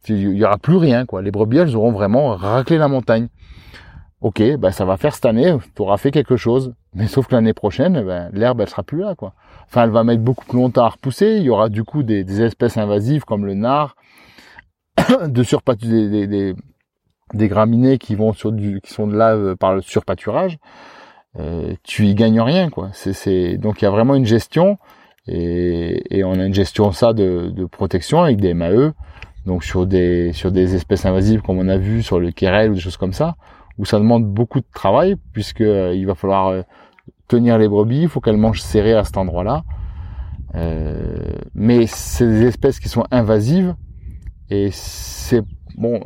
[0.09, 1.23] Il y aura plus rien, quoi.
[1.23, 3.29] Les brebis, elles auront vraiment raclé la montagne.
[4.23, 6.75] Ok, bah ça va faire cette année, tu auras fait quelque chose.
[6.95, 9.35] Mais sauf que l'année prochaine, ben, l'herbe, elle sera plus là, quoi.
[9.67, 11.37] Enfin, elle va mettre beaucoup plus longtemps à repousser.
[11.37, 13.97] Il y aura du coup des, espèces invasives comme le nard,
[15.27, 15.43] de
[15.87, 16.55] des, des,
[17.35, 20.59] des, graminées qui vont sur du, qui sont de là par le surpâturage.
[21.39, 22.89] Euh, tu y gagnes rien, quoi.
[22.93, 24.79] C'est, donc il y a vraiment une gestion
[25.29, 28.93] et, et on a une gestion ça de, de protection avec des MAE,
[29.47, 32.75] donc sur des sur des espèces invasives comme on a vu sur le querelle ou
[32.75, 33.37] des choses comme ça,
[33.79, 36.63] où ça demande beaucoup de travail puisque euh, il va falloir euh,
[37.29, 39.65] tenir les brebis, il faut qu'elles mangent serrées à cet endroit-là.
[40.55, 43.75] Euh, mais c'est des espèces qui sont invasives
[44.49, 45.43] et c'est
[45.77, 46.01] bon,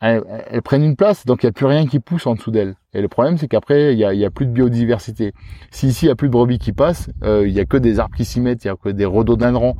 [0.00, 0.22] elles,
[0.62, 2.74] prennent une place, donc il n'y a plus rien qui pousse en dessous d'elles.
[2.94, 5.32] Et le problème, c'est qu'après, il y a, y a plus de biodiversité.
[5.70, 7.76] Si ici, il y a plus de brebis qui passent, euh, il y a que
[7.76, 9.76] des arbres qui s'y mettent, il y a que des rhododendrons.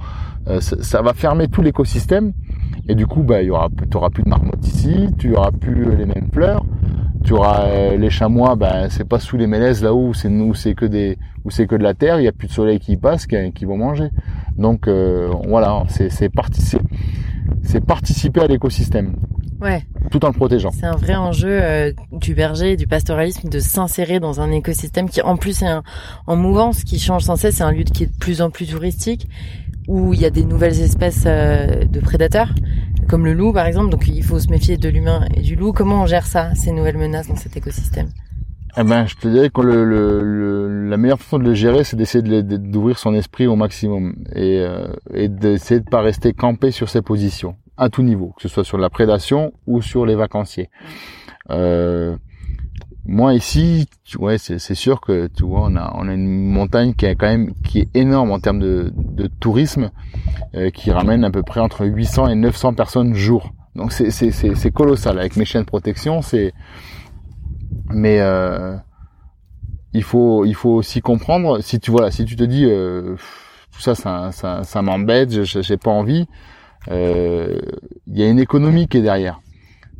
[0.60, 2.32] Ça va fermer tout l'écosystème.
[2.88, 5.50] Et du coup, bah, il y aura, tu auras plus de marmottes ici, tu auras
[5.50, 6.64] plus les mêmes fleurs.
[7.24, 10.74] Tu auras euh, les chamois, ben c'est pas sous les mélèzes là-haut, c'est nous, c'est
[10.74, 12.96] que des, où c'est que de la terre, il y a plus de soleil qui
[12.96, 14.08] passe, qui, qui vont manger.
[14.56, 16.78] Donc euh, voilà, c'est c'est parti-
[17.62, 19.16] c'est participer à l'écosystème
[19.60, 20.70] Ouais, tout en le protégeant.
[20.70, 25.10] c'est un vrai enjeu euh, du berger et du pastoralisme de s'insérer dans un écosystème
[25.10, 25.82] qui en plus est un-
[26.28, 27.56] en mouvance, qui change sans cesse.
[27.56, 29.28] C'est un lieu qui est de plus en plus touristique,
[29.88, 32.54] où il y a des nouvelles espèces euh, de prédateurs,
[33.08, 33.90] comme le loup par exemple.
[33.90, 35.72] Donc il faut se méfier de l'humain et du loup.
[35.72, 38.08] Comment on gère ça, ces nouvelles menaces dans cet écosystème?
[38.76, 41.82] Eh ben, je te dirais que le, le, le- la meilleure façon de le gérer,
[41.84, 45.88] c'est d'essayer de les- de- d'ouvrir son esprit au maximum et, euh, et d'essayer de
[45.88, 49.52] pas rester campé sur ses positions à tout niveau, que ce soit sur la prédation
[49.66, 50.68] ou sur les vacanciers.
[51.50, 52.16] Euh,
[53.08, 57.16] moi ici, c'est sûr que tu vois, on a on a une montagne qui est
[57.16, 59.90] quand même qui est énorme en termes de, de tourisme,
[60.54, 63.54] euh, qui ramène à peu près entre 800 et 900 personnes jour.
[63.74, 66.52] Donc c'est colossal avec mes chiens de protection, c'est
[67.88, 68.76] mais euh,
[69.94, 73.16] il faut il faut aussi comprendre si tu voilà si tu te dis euh,
[73.72, 76.26] tout ça ça ça, ça m'embête j'ai pas envie
[76.90, 77.58] euh,
[78.06, 79.40] il y a une économie qui est derrière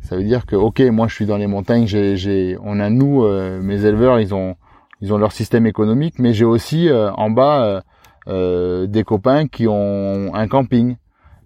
[0.01, 2.89] ça veut dire que ok moi je suis dans les montagnes j'ai j'ai on a
[2.89, 4.55] nous euh, mes éleveurs ils ont
[5.01, 7.81] ils ont leur système économique mais j'ai aussi euh, en bas euh,
[8.27, 10.95] euh, des copains qui ont un camping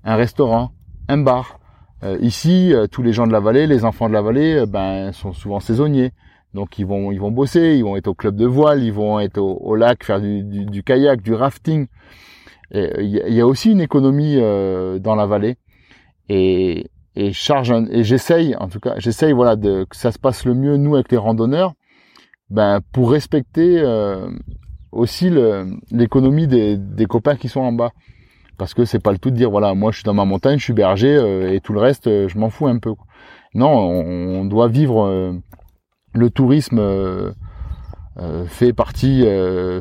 [0.04, 0.72] un restaurant
[1.08, 1.60] un bar.
[2.04, 5.12] Euh, ici euh, tous les gens de la vallée les enfants de la vallée ben
[5.12, 6.12] sont souvent saisonniers.
[6.54, 9.20] Donc ils vont ils vont bosser, ils vont être au club de voile, ils vont
[9.20, 11.88] être au, au lac faire du, du, du kayak, du rafting.
[12.72, 15.58] Il y, y a aussi une économie dans la vallée.
[16.30, 20.46] Et, et charge et j'essaye en tout cas j'essaye voilà de que ça se passe
[20.46, 21.74] le mieux nous avec les randonneurs
[22.54, 24.30] ben pour respecter euh,
[24.92, 25.32] aussi
[25.92, 27.92] l'économie des, des copains qui sont en bas.
[28.60, 30.60] Parce que c'est pas le tout de dire voilà moi je suis dans ma montagne
[30.60, 32.94] je suis berger euh, et tout le reste euh, je m'en fous un peu
[33.56, 35.34] non on, doit vivre
[36.14, 36.82] le tourisme
[38.48, 39.26] fait partie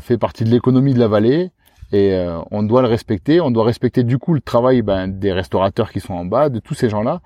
[0.01, 1.53] fait partie de l'économie de la vallée
[1.93, 3.41] et euh, on doit le respecter.
[3.41, 6.59] On doit respecter du coup le travail ben, des restaurateurs qui sont en bas, de
[6.59, 7.21] tous ces gens-là,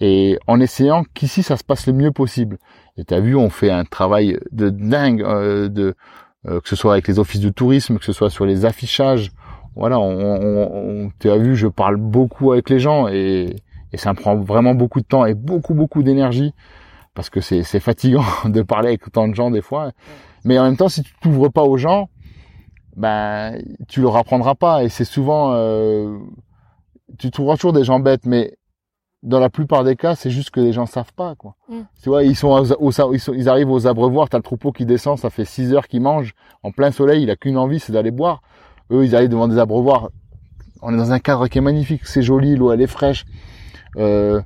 [0.00, 2.58] et en essayant qu'ici ça se passe le mieux possible.
[2.96, 5.94] Et t'as vu, on fait un travail de dingue, euh, de
[6.48, 9.30] euh, que ce soit avec les offices de tourisme, que ce soit sur les affichages.
[9.74, 13.56] Voilà, on, on, on t'as vu, je parle beaucoup avec les gens et,
[13.92, 16.54] et ça me prend vraiment beaucoup de temps et beaucoup beaucoup d'énergie
[17.14, 19.92] parce que c'est fatigant de parler avec autant de gens des fois.
[20.44, 22.08] Mais en même temps, si tu t'ouvres pas aux gens,
[22.96, 24.82] ben tu leur apprendras pas.
[24.82, 26.18] Et c'est souvent euh,
[27.18, 28.56] tu trouveras toujours des gens bêtes mais
[29.22, 31.54] dans la plupart des cas c'est juste que les gens savent pas quoi.
[31.68, 31.80] Mm.
[32.02, 34.86] tu vois ils sont, au, ils, sont ils arrivent aux abreuvoirs t'as le troupeau qui
[34.86, 36.34] descend ça fait 6 heures qu'ils mangent.
[36.62, 38.42] En plein soleil il a qu'une envie c'est d'aller boire.
[38.90, 40.10] Eux ils arrivent devant des abreuvoirs.
[40.82, 42.06] On est dans un cadre qui est magnifique.
[42.06, 43.24] C'est joli l'eau elle est fraîche.
[43.96, 44.40] Euh,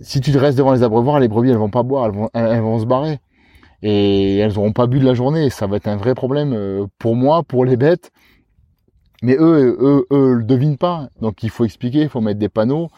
[0.00, 2.06] si tu restes devant les abreuvoirs les brebis elles vont pas boire.
[2.06, 3.20] Elles vont elles vont se barrer
[3.82, 5.50] et elles auront pas bu de la journée.
[5.50, 8.10] Ça va être un vrai problème euh, pour moi, pour les bêtes.
[9.22, 11.08] Mais eux, eux, eux, le devinent pas.
[11.20, 12.90] Donc il faut expliquer, il faut mettre des panneaux.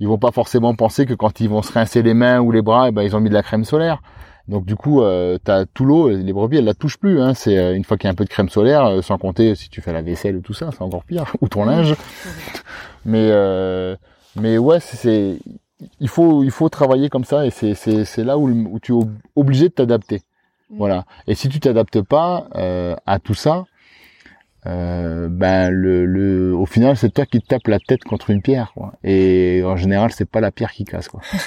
[0.00, 2.62] Ils vont pas forcément penser que quand ils vont se rincer les mains ou les
[2.62, 4.00] bras, eh ben ils ont mis de la crème solaire.
[4.48, 7.20] Donc du coup, euh, t'as tout l'eau, les brebis elles la touchent plus.
[7.20, 7.34] Hein.
[7.34, 9.54] C'est euh, une fois qu'il y a un peu de crème solaire, euh, sans compter
[9.54, 11.94] si tu fais la vaisselle ou tout ça, c'est encore pire, ou ton linge.
[13.04, 13.30] mais
[14.36, 15.38] mais ouais, c'est
[16.00, 18.98] il faut il faut travailler comme ça et c'est c'est là où, où tu es
[19.36, 20.22] obligé de t'adapter.
[20.70, 21.04] Voilà.
[21.26, 23.64] Et si tu t'adaptes pas euh, à tout ça,
[24.66, 28.42] euh, ben le, le, au final c'est toi qui te tapes la tête contre une
[28.42, 28.72] pierre.
[28.74, 28.92] Quoi.
[29.04, 31.08] Et en général c'est pas la pierre qui casse.
[31.08, 31.20] Quoi.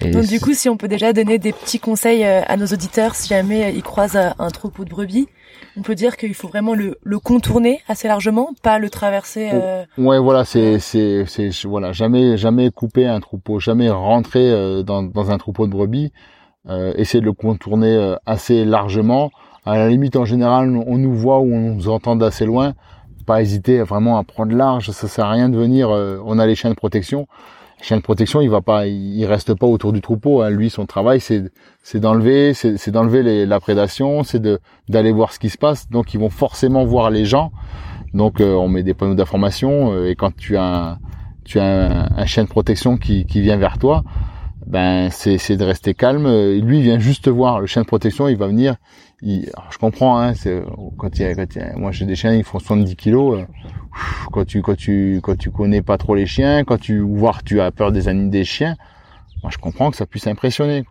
[0.00, 3.14] Donc du coup, si on peut déjà donner des petits conseils euh, à nos auditeurs,
[3.14, 5.28] si jamais ils croisent un troupeau de brebis,
[5.76, 9.50] on peut dire qu'il faut vraiment le, le, contourner assez largement, pas le traverser.
[9.52, 9.84] Euh...
[9.96, 15.02] Ouais, voilà, c'est c'est c'est voilà, jamais jamais couper un troupeau, jamais rentrer euh, dans,
[15.02, 16.33] dans un troupeau de brebis euh,
[16.68, 19.30] essayer de le contourner euh, assez largement.
[19.66, 22.74] À la limite, en général, on nous voit ou on nous entend d'assez loin.
[23.26, 24.90] Pas hésiter vraiment à prendre large.
[24.90, 25.90] Ça sert à rien de venir.
[25.90, 27.26] Euh, on a les chiens de protection.
[27.78, 30.42] Les chiens de protection, il va pas, il reste pas autour du troupeau.
[30.42, 30.50] Hein.
[30.50, 31.50] Lui, son travail, c'est
[31.82, 35.90] c'est d'enlever, c'est d'enlever la prédation, c'est de d'aller voir ce qui se passe.
[35.90, 37.52] Donc, ils vont forcément voir les gens.
[38.14, 40.04] Donc, on met des panneaux d'information.
[40.04, 40.98] et quand tu as un,
[41.44, 44.04] tu as un, chien de protection qui, qui vient vers toi,
[44.66, 46.26] ben c'est de rester calme.
[46.60, 47.60] Lui, il vient juste voir.
[47.60, 48.76] Le chien de protection, il va venir.
[49.20, 50.18] Il, je comprends.
[50.18, 50.62] Hein, c'est
[50.98, 53.40] quand il quand il moi j'ai des chiens, ils font 70 kilos.
[53.40, 53.44] Euh,
[54.32, 57.60] quand tu quand tu quand tu connais pas trop les chiens, quand tu voir tu
[57.60, 58.76] as peur des animaux des chiens,
[59.42, 60.84] moi je comprends que ça puisse impressionner.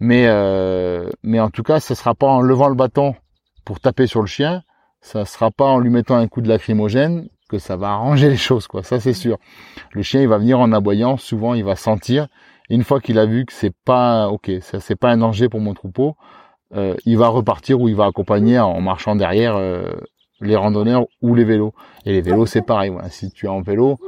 [0.00, 3.14] Mais euh, mais en tout cas, ça sera pas en levant le bâton
[3.64, 4.62] pour taper sur le chien.
[5.00, 8.36] Ça sera pas en lui mettant un coup de lacrymogène que ça va arranger les
[8.36, 8.82] choses, quoi.
[8.82, 9.38] Ça c'est sûr.
[9.92, 11.16] Le chien, il va venir en aboyant.
[11.16, 12.28] Souvent, il va sentir
[12.70, 15.60] une fois qu'il a vu que c'est pas ok, ça c'est pas un danger pour
[15.60, 16.16] mon troupeau,
[17.06, 19.92] il va repartir ou il va accompagner en marchant derrière euh,
[20.40, 21.74] les randonneurs ou les vélos.
[22.04, 22.92] Et les vélos c'est pareil.
[23.10, 23.98] Si tu es en vélo,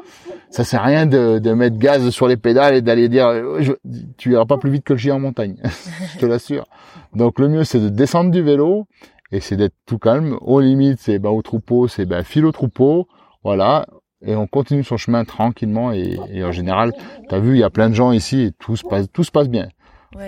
[0.50, 3.76] ça sert à rien de, mettre gaz sur les pédales et d'aller dire euh,
[4.16, 5.56] tu iras pas plus vite que le chien en montagne.
[6.14, 6.66] je te l'assure.
[7.14, 8.86] Donc le mieux c'est de descendre du vélo
[9.32, 10.36] et c'est d'être tout calme.
[10.40, 13.08] Au limite c'est bah, au troupeau, c'est bah, file au troupeau.
[13.44, 13.86] Voilà,
[14.24, 16.92] et on continue son chemin tranquillement et, et en général,
[17.28, 19.24] tu as vu, il y a plein de gens ici et tout se passe, tout
[19.24, 19.68] se passe bien.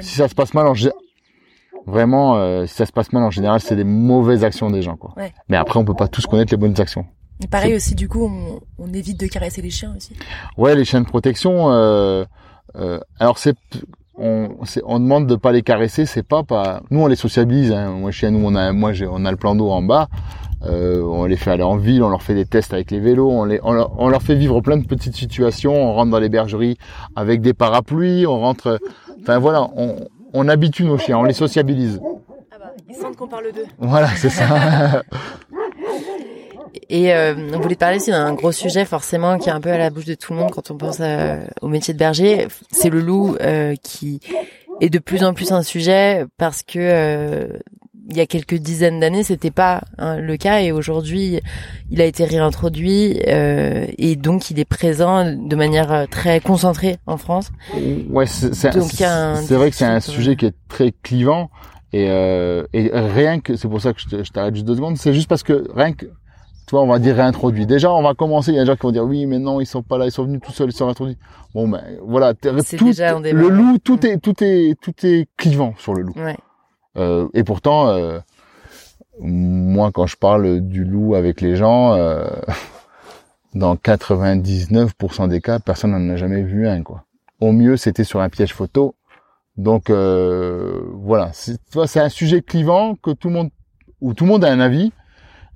[0.00, 0.74] si ça se passe mal, en
[1.86, 4.96] vraiment, euh, si ça se passe mal en général, c'est des mauvaises actions des gens,
[4.96, 5.14] quoi.
[5.48, 7.06] Mais après, on peut pas tous connaître les bonnes actions.
[7.42, 10.12] Et pareil aussi, du coup, on, on, évite de caresser les chiens aussi.
[10.56, 11.70] Ouais, les chiens de protection.
[11.70, 12.24] Euh,
[12.76, 13.56] euh, alors c'est
[14.16, 14.48] on,
[14.84, 16.82] on demande de pas les caresser, c'est pas pas.
[16.90, 17.70] Nous on les sociabilise.
[17.70, 17.92] Hein.
[17.92, 20.08] Moi chez nous on a, moi j'ai, on a le plan d'eau en bas.
[20.64, 23.30] Euh, on les fait aller en ville, on leur fait des tests avec les vélos,
[23.30, 23.72] on, les, on,
[24.08, 25.74] leur, fait vivre plein de petites situations.
[25.74, 26.78] On rentre dans les bergeries
[27.14, 28.80] avec des parapluies, on rentre.
[29.20, 32.00] Enfin voilà, on, on habitue nos chiens, on les sociabilise.
[32.50, 33.66] Ah bah, ils sentent qu'on parle d'eux.
[33.78, 35.02] Voilà, c'est ça.
[36.90, 39.78] Et euh, on voulait parler aussi d'un gros sujet forcément qui est un peu à
[39.78, 41.00] la bouche de tout le monde quand on pense
[41.60, 42.48] au métier de berger.
[42.70, 44.20] C'est le loup euh, qui
[44.80, 47.46] est de plus en plus un sujet parce que euh,
[48.08, 51.40] il y a quelques dizaines d'années, c'était pas hein, le cas et aujourd'hui,
[51.90, 56.96] il a été réintroduit euh, et donc il est présent de manière euh, très concentrée
[57.06, 57.50] en France.
[58.10, 61.50] Ouais, c'est vrai que c'est un sujet qui est très clivant
[61.92, 65.12] et, euh, et rien que c'est pour ça que je t'arrête juste deux secondes, c'est
[65.12, 67.64] juste parce que rien que tu vois, on va dire réintroduit.
[67.64, 68.50] Déjà, on va commencer.
[68.50, 70.04] Il y a des gens qui vont dire oui, mais non, ils sont pas là,
[70.04, 71.16] ils sont venus tout seuls, ils sont réintroduits.
[71.54, 72.50] Bon, ben voilà, tout,
[72.84, 76.12] déjà le loup, tout est, tout est, tout est clivant sur le loup.
[76.14, 76.36] Ouais.
[76.98, 78.18] Euh, et pourtant, euh,
[79.20, 82.26] moi, quand je parle du loup avec les gens, euh,
[83.54, 87.04] dans 99% des cas, personne n'en a jamais vu un, quoi.
[87.40, 88.94] Au mieux, c'était sur un piège photo.
[89.56, 93.50] Donc euh, voilà, c'est un sujet clivant que tout le monde,
[94.00, 94.92] où tout le monde a un avis,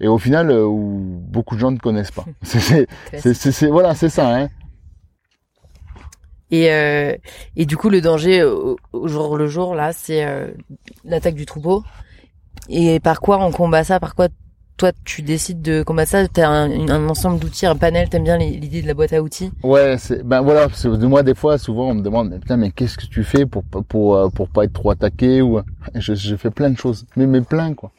[0.01, 2.25] et au final, où beaucoup de gens ne connaissent pas.
[2.43, 4.35] C'est- voilà, c'est ça.
[4.35, 4.49] Hein.
[6.53, 7.17] Et, euh,
[7.57, 10.49] et du coup, le danger au, au jour le jour, là, c'est euh,
[11.05, 11.83] l'attaque du troupeau.
[12.69, 13.99] Et par quoi on combat ça?
[13.99, 14.29] Par quoi
[14.77, 16.29] toi, tu décides de combattre ça?
[16.29, 19.51] T'as un, un ensemble d'outils, un panel, t'aimes bien l'idée de la boîte à outils?
[19.63, 22.57] Ouais, c'est ben voilà, parce que moi des fois, souvent on me demande, mais putain,
[22.57, 25.61] mais qu'est-ce que tu fais pour pour pour, euh, pas être trop attaqué ou
[25.95, 27.93] je, je fais plein de choses, mais mais plein quoi.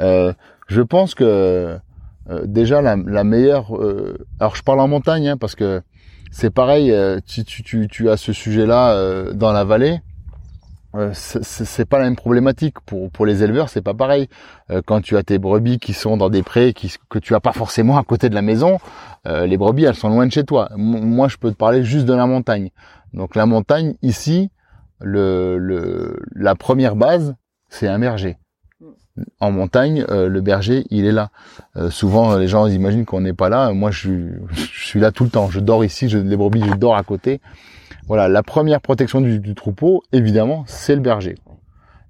[0.00, 0.32] Euh,
[0.68, 1.24] je pense que
[2.30, 5.82] euh, déjà la, la meilleure, euh, alors je parle en montagne hein, parce que
[6.30, 10.00] c'est pareil, euh, tu, tu as ce sujet-là euh, dans la vallée.
[10.94, 14.28] euh, c'est pas la même problématique pour les éleveurs, c'est pas pareil.
[14.86, 16.74] Quand tu as tes brebis qui sont dans des prés
[17.08, 18.78] que tu as pas forcément à côté de la maison,
[19.24, 20.70] les brebis elles sont loin de chez toi.
[20.76, 22.70] Moi je peux te parler juste de la montagne.
[23.12, 24.50] Donc la montagne ici,
[25.00, 27.34] la première base
[27.68, 28.38] c'est un berger.
[29.40, 31.30] En montagne, le berger il est là.
[31.90, 33.72] Souvent les gens imaginent qu'on n'est pas là.
[33.72, 34.10] Moi je,
[34.86, 35.50] je suis là tout le temps.
[35.50, 37.40] Je dors ici, je, les brebis je dors à côté.
[38.06, 41.34] Voilà, la première protection du, du troupeau, évidemment, c'est le berger.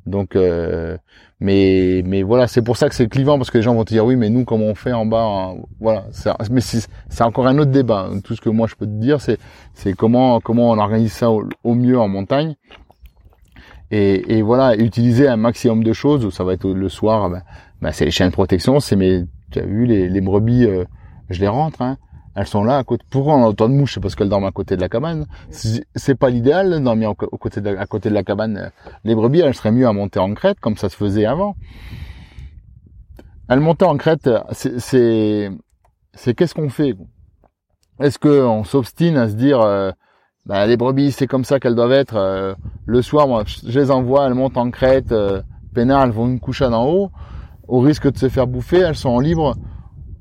[0.04, 0.98] Donc, euh,
[1.40, 3.94] mais mais voilà, c'est pour ça que c'est clivant parce que les gens vont te
[3.94, 6.04] dire oui, mais nous comment on fait en bas hein Voilà,
[6.50, 8.10] mais c'est encore un autre débat.
[8.22, 9.38] Tout ce que moi je peux te dire, c'est
[9.72, 12.56] c'est comment comment on organise ça au, mieux en montagne.
[13.90, 16.32] Et, et voilà, utiliser un maximum de choses.
[16.34, 17.42] Ça va être le soir, ben,
[17.80, 20.84] ben, c'est les chiens de protection, c'est mes, tu as vu les, les brebis, euh,
[21.30, 21.82] je les rentre.
[21.82, 21.96] Hein,
[22.36, 23.02] elles sont là à côté.
[23.08, 25.26] Pourquoi on a autant de mouches parce qu'elles dorment à côté de la cabane.
[25.50, 28.70] C'est pas l'idéal de dormir à côté de la cabane.
[29.04, 31.56] Les brebis, elles seraient mieux à monter en crête, comme ça se faisait avant.
[33.48, 35.50] Elles montaient en crête, c'est c'est
[36.12, 36.94] c'est qu'est-ce qu'on fait?
[38.00, 39.90] Est-ce que on s'obstine à se dire euh,
[40.44, 43.90] bah, les brebis c'est comme ça qu'elles doivent être euh, le soir moi je les
[43.90, 45.40] envoie elles montent en crête euh,
[45.74, 47.10] peinard elles vont une couchade en haut
[47.68, 49.56] au risque de se faire bouffer elles sont en libre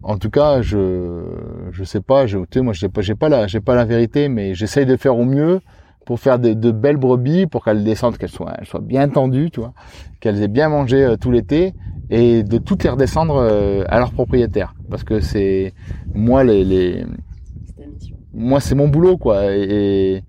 [0.05, 1.23] en tout cas je
[1.71, 3.85] je sais pas je tu sais moi j'ai pas j'ai pas la j'ai pas la
[3.85, 5.61] vérité mais j'essaye de faire au mieux
[6.05, 9.49] pour faire de, de belles brebis pour qu'elles descendent qu'elles soient elles soient bien tendues
[9.49, 9.73] tu vois
[10.19, 11.73] qu'elles aient bien mangé euh, tout l'été
[12.11, 15.73] et de toutes les redescendre euh, à leur propriétaire parce que c'est
[16.13, 17.03] moi les, les
[18.31, 20.23] moi c'est mon boulot quoi et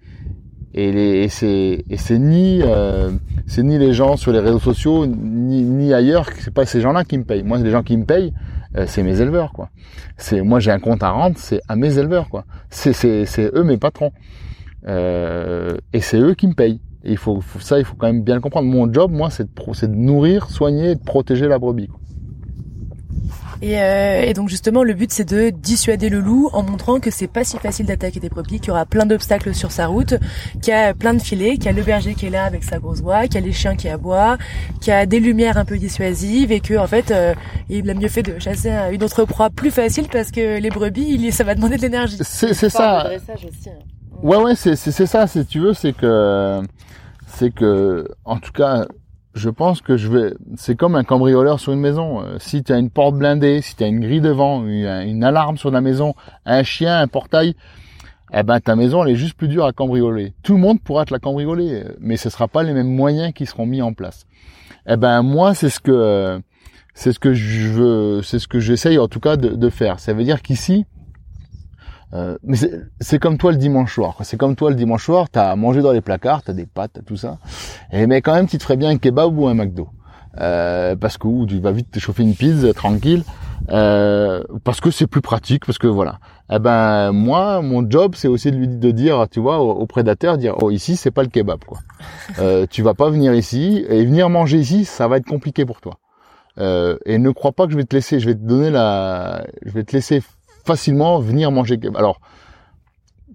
[0.73, 3.11] et, les, et c'est et c'est ni euh,
[3.47, 7.05] c'est ni les gens sur les réseaux sociaux ni ni ailleurs c'est pas ces gens-là
[7.05, 7.43] qui me payent.
[7.43, 8.33] Moi les gens qui me payent
[8.87, 9.71] c'est mes éleveurs quoi.
[10.19, 12.45] C'est moi j'ai un compte à rendre c'est à mes éleveurs quoi.
[12.71, 14.13] C'est c'est eux mes patrons.
[14.87, 16.81] Euh, et c'est eux qui me payent.
[17.05, 18.69] Il faut, ça il faut quand même bien le comprendre.
[18.69, 21.89] Mon job moi c'est de, de nourrir soigner et de protéger la brebis.
[23.63, 27.11] Et, euh, et donc justement, le but c'est de dissuader le loup en montrant que
[27.11, 30.15] c'est pas si facile d'attaquer des brebis, qu'il y aura plein d'obstacles sur sa route,
[30.61, 32.65] qu'il y a plein de filets, qu'il y a le berger qui est là avec
[32.65, 34.37] sa grosse voix, qu'il y a les chiens qui aboient,
[34.81, 37.35] qu'il y a des lumières un peu dissuasives et que en fait, euh,
[37.71, 40.71] il a mieux fait de chasser un- une autre proie plus facile parce que les
[40.71, 42.19] brebis, il, ça va demander de l'énergie.
[42.21, 43.09] c'est c'est ça
[43.49, 43.71] aussi.
[43.71, 43.73] hein.
[44.23, 45.27] Ouais, ouais, c'est c'est c'est ça.
[45.27, 46.61] Si tu veux, c'est que
[47.27, 48.87] c'est que en tout cas,
[49.37, 50.35] je pense que je vais.
[50.57, 52.23] C'est comme un cambrioleur sur une maison.
[52.23, 55.23] Euh, Si tu as une porte blindée, si tu as une grille devant, une, une
[55.23, 56.15] alarme sur la maison,
[56.47, 57.55] un chien, un portail,
[58.33, 60.35] eh ben ta maison elle est juste plus dure à cambrioler.
[60.43, 63.33] Tout le monde pourra te la cambrioler, euh, mais ce sera pas les mêmes moyens
[63.35, 64.27] qui seront mis en place.
[64.89, 66.39] Eh ben moi, c'est ce que euh,
[66.95, 70.01] c'est ce que je veux, c'est ce que j'essaye en tout cas de, de faire.
[70.01, 70.87] Ça veut dire qu'ici
[72.15, 72.57] euh, mais
[73.01, 74.17] c'est- comme toi le dimanche soir.
[74.23, 76.93] C'est comme toi le dimanche soir, t'as à manger dans les placards, t'as des pâtes,
[76.95, 77.39] t'as tout ça.
[77.93, 79.89] Et mais quand même, tu te ferais bien un kebab ou un McDo.
[80.39, 83.25] Euh, parce que ou tu vas vite te chauffer une pizza tranquille.
[83.71, 86.19] Euh, parce que c'est plus pratique, parce que voilà.
[86.53, 89.87] Eh ben moi, mon job, c'est aussi de lui de dire, tu vois, au, au
[89.87, 91.79] prédateur, dire, oh ici c'est pas le kebab quoi.
[92.39, 95.81] Euh, tu vas pas venir ici et venir manger ici, ça va être compliqué pour
[95.81, 95.99] toi.
[96.59, 99.45] Euh, et ne crois pas que je vais te laisser, je vais te donner la,
[99.65, 100.23] je vais te laisser
[100.67, 101.79] facilement venir manger.
[101.95, 102.21] Alors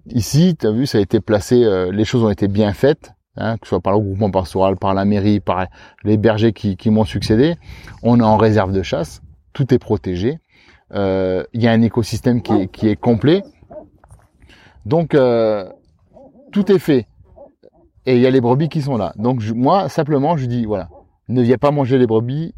[0.06, 3.12] ici, tu as vu, ça a été placé, euh, les choses ont été bien faites,
[3.36, 5.66] hein, que ce soit par le groupement pastoral, par la mairie, par
[6.04, 7.56] les bergers qui, qui m'ont succédé.
[8.02, 9.22] On est en réserve de chasse,
[9.52, 10.38] tout est protégé.
[10.94, 13.42] Euh, Il y a un écosystème qui est, qui est complet.
[14.84, 15.68] Donc euh,
[16.52, 17.06] tout est fait.
[18.04, 19.12] Et il y a les brebis qui sont là.
[19.16, 20.88] Donc je- moi, simplement, je dis voilà,
[21.32, 22.54] ne viens pas manger les brebis.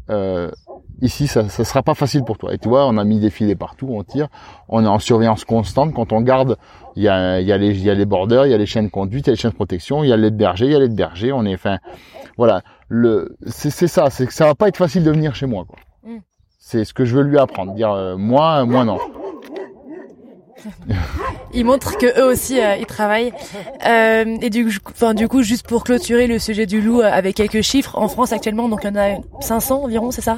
[1.01, 2.53] ici, ça, ça sera pas facile pour toi.
[2.53, 4.27] Et tu vois, on a mis des filets partout, on tire,
[4.69, 5.93] on est en surveillance constante.
[5.93, 6.57] Quand on garde,
[6.95, 8.57] il y a, il y a les, il y a les bordeurs, il y a
[8.57, 10.31] les chaînes de conduite, il y a les chaînes de protection, il y a les
[10.31, 11.31] bergers, il y a les bergers.
[11.31, 11.77] On est, enfin,
[12.37, 12.61] voilà.
[12.87, 15.65] Le, c'est, c'est ça, c'est que ça va pas être facile de venir chez moi.
[15.67, 15.79] Quoi.
[16.03, 16.19] Mm.
[16.59, 17.73] C'est ce que je veux lui apprendre.
[17.73, 18.97] Dire moi, moi non.
[21.53, 23.33] Ils montrent que eux aussi euh, ils travaillent.
[23.85, 27.35] Euh, et du, enfin du coup, juste pour clôturer le sujet du loup euh, avec
[27.35, 30.37] quelques chiffres, en France actuellement, donc il y en a 500 environ, c'est ça?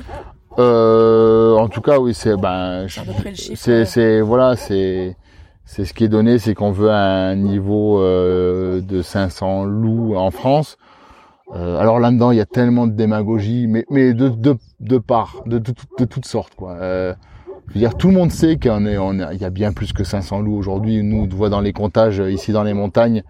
[0.57, 2.87] En tout cas, oui, c'est ben,
[3.55, 5.15] c'est c'est voilà, c'est
[5.65, 10.77] c'est ce qui est donné, c'est qu'on veut un niveau de 500 loups en France.
[11.53, 15.59] alors là-dedans, il y a tellement de démagogie, mais mais de de de part, de
[15.59, 16.77] de, de, toutes sortes quoi.
[17.69, 20.55] Je veux dire, tout le monde sait qu'il y a bien plus que 500 loups
[20.55, 21.03] aujourd'hui.
[21.03, 23.23] Nous, on voit dans les comptages euh, ici dans les montagnes.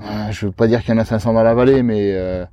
[0.00, 2.44] Euh, je veux pas dire qu'il y en a 500 dans la vallée, mais euh,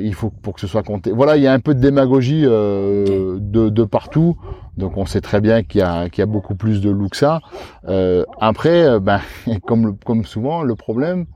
[0.00, 1.10] il faut pour que ce soit compté.
[1.10, 4.36] Voilà, il y a un peu de démagogie de, partout.
[4.78, 7.10] Donc on sait très bien qu'il y a, qu'il y a beaucoup plus de loups
[7.10, 7.40] que ça.
[8.40, 9.20] après, ben,
[9.66, 11.26] comme, comme souvent, le problème,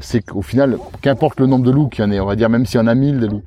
[0.00, 2.48] c'est qu'au final, qu'importe le nombre de loups qu'il y en ait, on va dire
[2.48, 3.42] même s'il y en a 1000 de loups,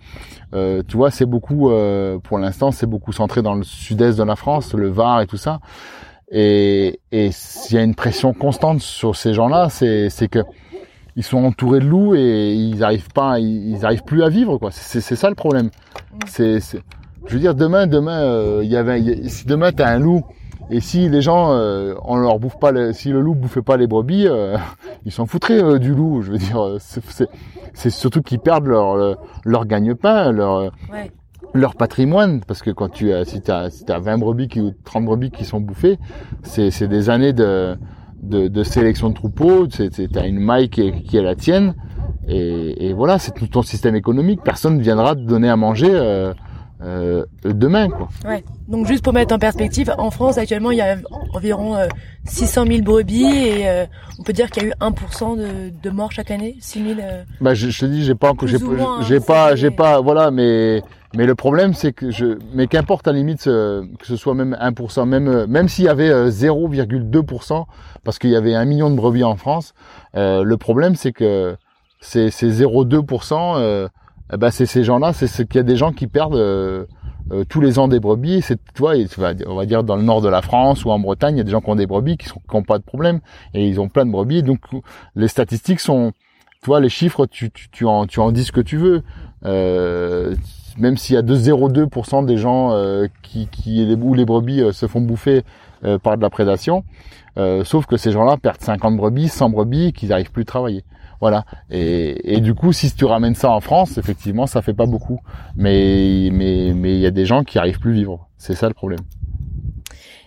[0.54, 4.24] euh, tu vois, c'est beaucoup, euh, pour l'instant, c'est beaucoup centré dans le sud-est de
[4.24, 5.60] la France, le Var et tout ça.
[6.34, 7.00] Et
[7.32, 10.40] s'il y a une pression constante sur ces gens-là, c'est que
[11.18, 14.72] ils sont entourés de loups et ils arrivent pas, ils, arrivent plus à vivre quoi.
[14.72, 15.70] C'est ça le problème.
[16.26, 16.60] C'est,
[17.26, 20.24] je veux dire, demain, demain, euh, il y avait, si demain t'as un loup
[20.72, 23.88] et si les gens, euh, on leur bouffe pas, si le loup bouffait pas les
[23.88, 24.58] brebis, euh,
[25.06, 26.22] ils s'en foutraient euh, du loup.
[26.22, 26.78] Je veux dire,
[27.74, 30.72] c'est surtout qu'ils perdent leur leur gagne-pain, leur
[31.54, 34.72] leur patrimoine, parce que quand tu as, si t'as si as 20 brebis qui, ou
[34.86, 36.00] 30 brebis qui sont bouffées,
[36.44, 37.76] c'est des années de,
[38.24, 41.76] de, de sélection de troupeaux, t'as une maille qui est, qui est la tienne,
[42.30, 44.40] et, et voilà, c'est tout ton système économique.
[44.46, 45.92] Personne ne viendra te donner à manger
[46.84, 48.10] euh, demain quoi.
[48.26, 48.44] Ouais.
[48.68, 50.98] Donc juste pour mettre en perspective, en France actuellement il y a
[51.34, 51.78] environ
[52.26, 53.86] 600 euh, 000 brebis et euh,
[54.20, 57.00] on peut dire qu'il y a eu 1% de, de morts chaque année, 6 000.
[57.00, 58.58] Euh, bah je, je, te dis j'ai pas j'ai
[59.08, 60.82] j'ai hein, pas j'ai pas voilà mais
[61.14, 64.58] mais le problème c'est que je mais qu'importe à la limite que ce soit même
[64.60, 67.66] 1% même même s'il y avait 0,2%
[68.04, 69.74] parce qu'il y avait un million de brebis en France,
[70.16, 71.56] le problème c'est que
[72.00, 73.90] c'est 0,2%
[74.34, 76.86] eh ben c'est ces gens-là, c'est ce qu'il y a des gens qui perdent euh,
[77.32, 78.42] euh, tous les ans des brebis.
[78.42, 78.94] C'est toi,
[79.46, 81.44] on va dire dans le nord de la France ou en Bretagne, il y a
[81.44, 83.20] des gens qui ont des brebis qui n'ont pas de problème
[83.54, 84.42] et ils ont plein de brebis.
[84.42, 84.60] Donc
[85.16, 86.14] les statistiques sont,
[86.62, 89.04] tu vois, les chiffres, tu, en dis ce que tu veux.
[89.44, 90.36] Euh,
[90.78, 92.74] même s'il y a de 0,2% des gens
[93.22, 95.44] qui, qui où les brebis se font bouffer
[96.02, 96.86] par de la prédation,
[97.36, 100.86] sauf que ces gens-là perdent 50 brebis, 100 brebis, qu'ils n'arrivent plus à travailler.
[101.22, 101.46] Voilà.
[101.70, 105.20] Et, du coup, si tu ramènes ça en France, effectivement, ça fait pas beaucoup.
[105.56, 108.28] Mais mais mais il y a des gens qui arrivent plus vivre.
[108.38, 109.02] C'est ça le problème.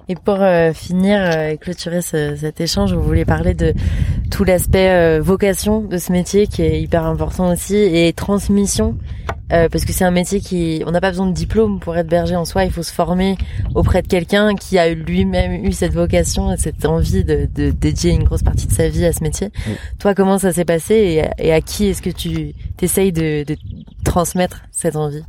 [0.08, 3.72] Et pour euh, finir euh, et clôturer cet échange, vous voulez parler de
[4.30, 8.96] tout l'aspect euh, vocation de ce métier qui est hyper important aussi et transmission
[9.70, 12.34] parce que c'est un métier qui on n'a pas besoin de diplôme pour être berger
[12.34, 13.36] en soi, il faut se former
[13.76, 18.10] auprès de quelqu'un qui a lui-même eu cette vocation et cette envie de, de, dédier
[18.10, 19.50] une grosse partie de sa vie à ce métier.
[20.00, 23.56] Toi, comment ça s'est passé et, à qui est-ce que tu t'essayes de, de
[24.04, 25.22] transmettre cette envie?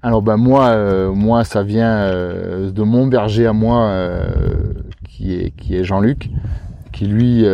[0.00, 4.28] Alors ben moi, euh, moi ça vient euh, de mon berger à moi, euh,
[5.08, 6.30] qui est qui est Jean-Luc,
[6.92, 7.44] qui lui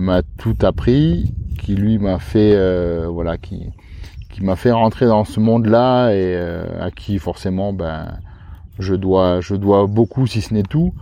[0.00, 2.56] m'a tout appris, qui lui m'a fait
[3.06, 3.70] voilà, qui
[4.32, 6.36] qui m'a fait rentrer dans ce monde-là et
[6.80, 8.18] à qui forcément ben
[8.80, 10.92] je dois je dois beaucoup si ce n'est tout.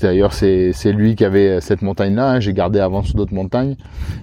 [0.00, 2.32] D'ailleurs c'est c'est lui qui avait cette montagne-là.
[2.32, 3.76] Hein, J'ai gardé avant sur d'autres montagnes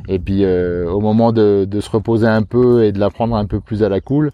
[0.08, 3.46] et puis au moment de, de se reposer un peu et de la prendre un
[3.46, 4.32] peu plus à la cool.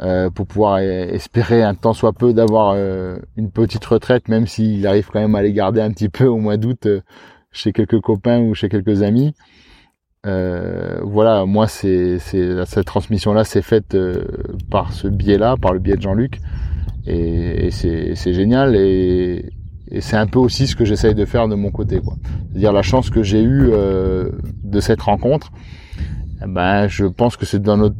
[0.00, 4.86] Euh, pour pouvoir espérer un temps soit peu d'avoir euh, une petite retraite, même s'il
[4.86, 7.00] arrive quand même à les garder un petit peu au mois d'août euh,
[7.50, 9.34] chez quelques copains ou chez quelques amis.
[10.24, 13.96] voilà, moi c'est cette transmission là c'est faite
[14.70, 16.38] par ce biais-là, par le biais de Jean-Luc,
[17.06, 19.50] et, et c'est génial et,
[19.90, 22.14] et c'est un peu aussi ce que j'essaye de faire de mon côté, quoi.
[22.50, 25.50] C'est-à-dire la chance que j'ai eue de cette rencontre.
[26.40, 27.96] Eh ben, je pense que c'est dans notre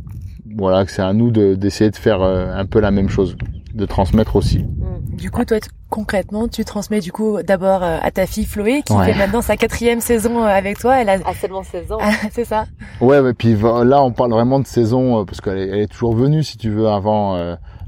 [0.57, 3.37] voilà, que c'est à nous d'essayer de, faire euh, un peu la même chose,
[3.75, 4.61] de transmettre aussi.
[4.61, 5.17] Mm.
[5.17, 5.59] Du coup, toi,
[5.91, 9.57] concrètement, tu transmets du coup d'abord euh, à ta fille Chloé, qui fait maintenant sa
[9.57, 11.01] quatrième saison euh, avec toi.
[11.01, 11.99] Elle a ah, seulement 16 ans.
[12.33, 12.67] c'est ça.
[13.01, 16.15] Ouais, et puis là, on parle vraiment de saison parce qu'elle est, elle est toujours
[16.15, 17.37] venue, si tu veux, avant.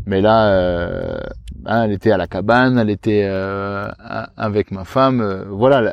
[0.07, 0.51] mais là,
[1.67, 3.25] hein, elle était à la cabane, elle était
[4.37, 5.45] avec ma femme.
[5.51, 5.93] voilà,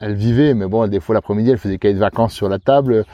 [0.00, 3.04] elle vivait, mais bon, des fois l'après-midi, elle faisait cahier de vacances sur la table.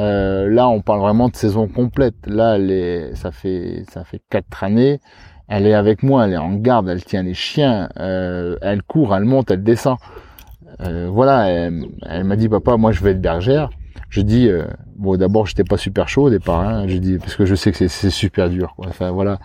[0.00, 2.14] Euh, là, on parle vraiment de saison complète.
[2.26, 5.00] Là, elle est, ça fait, ça fait quatre années.
[5.48, 9.16] Elle est avec moi, elle est en garde, elle tient les chiens, euh, elle court,
[9.16, 9.98] elle monte, elle descend.
[10.80, 13.68] Euh, voilà, elle, m'a dit papa, moi je veux être bergère.
[14.10, 14.62] Je dis euh,
[14.96, 17.72] bon d'abord j'étais pas super chaud au départ, hein, je dis parce que je sais
[17.72, 18.74] que c'est super dur.
[18.76, 18.86] Quoi.
[18.88, 19.40] Enfin voilà,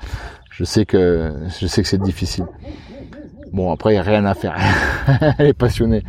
[0.51, 2.45] je sais que je sais que c'est difficile.
[3.51, 4.56] Bon après il y a rien à faire,
[5.39, 6.03] elle est passionnée.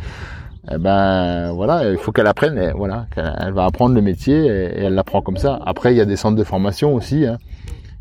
[0.69, 4.83] Eh ben voilà, il faut qu'elle apprenne, et, voilà, elle va apprendre le métier et,
[4.83, 5.59] elle l'apprend comme ça.
[5.65, 7.37] Après il y a des centres de formation aussi hein,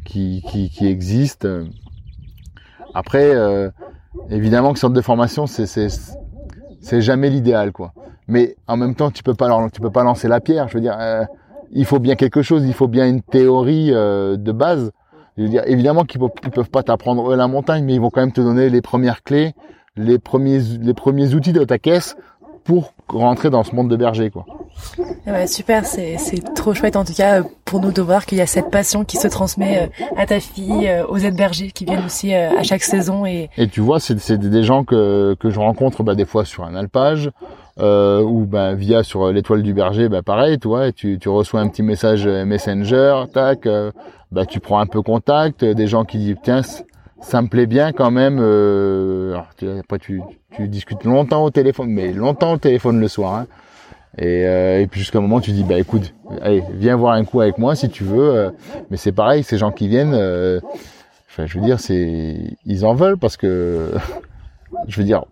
[0.04, 1.48] qui, qui, qui existent.
[2.96, 3.68] Après, euh,
[4.30, 7.92] évidemment que centre de formation, c'est c'est jamais l'idéal, quoi.
[8.26, 10.68] Mais en même temps, tu peux pas tu peux pas lancer la pierre.
[10.68, 11.24] Je veux dire, euh,
[11.72, 14.92] il faut bien quelque chose, il faut bien une théorie euh, de base.
[15.36, 18.22] Je veux dire, évidemment qu'ils peuvent, peuvent pas t'apprendre la montagne, mais ils vont quand
[18.22, 19.54] même te donner les premières clés,
[19.96, 22.16] les premiers les premiers outils de ta caisse
[22.66, 24.44] pour rentrer dans ce monde de berger, quoi.
[25.26, 26.16] Ouais, super, c'est
[26.54, 29.16] trop chouette en tout cas pour nous de voir qu'il y a cette passion qui
[29.16, 32.62] se transmet euh, à ta fille, euh, aux aides bergers qui viennent aussi euh, à
[32.62, 33.26] chaque saison.
[33.26, 36.64] Et, et tu vois, c'est des gens que, que je rencontre bah, des fois sur
[36.64, 37.30] un alpage
[37.80, 41.60] euh, ou bah, via sur l'étoile du berger, bah, pareil, tu vois, tu, tu reçois
[41.60, 43.66] un petit message Messenger, tac,
[44.30, 46.62] bah, tu prends un peu contact, des gens qui disent tiens
[47.26, 48.38] ça me plaît bien quand même.
[48.40, 49.36] Euh,
[49.80, 50.22] après, tu,
[50.54, 53.34] tu discutes longtemps au téléphone, mais longtemps au téléphone le soir.
[53.34, 53.46] Hein.
[54.16, 57.24] Et, euh, et, puis jusqu'à un moment, tu dis, bah écoute, allez, viens voir un
[57.24, 58.34] coup avec moi si tu veux.
[58.34, 58.50] Euh.
[58.90, 60.60] mais c'est pareil, ces gens qui viennent, euh,
[61.28, 63.90] enfin, je veux dire, c'est, ils en veulent parce que,
[64.86, 65.24] je veux dire,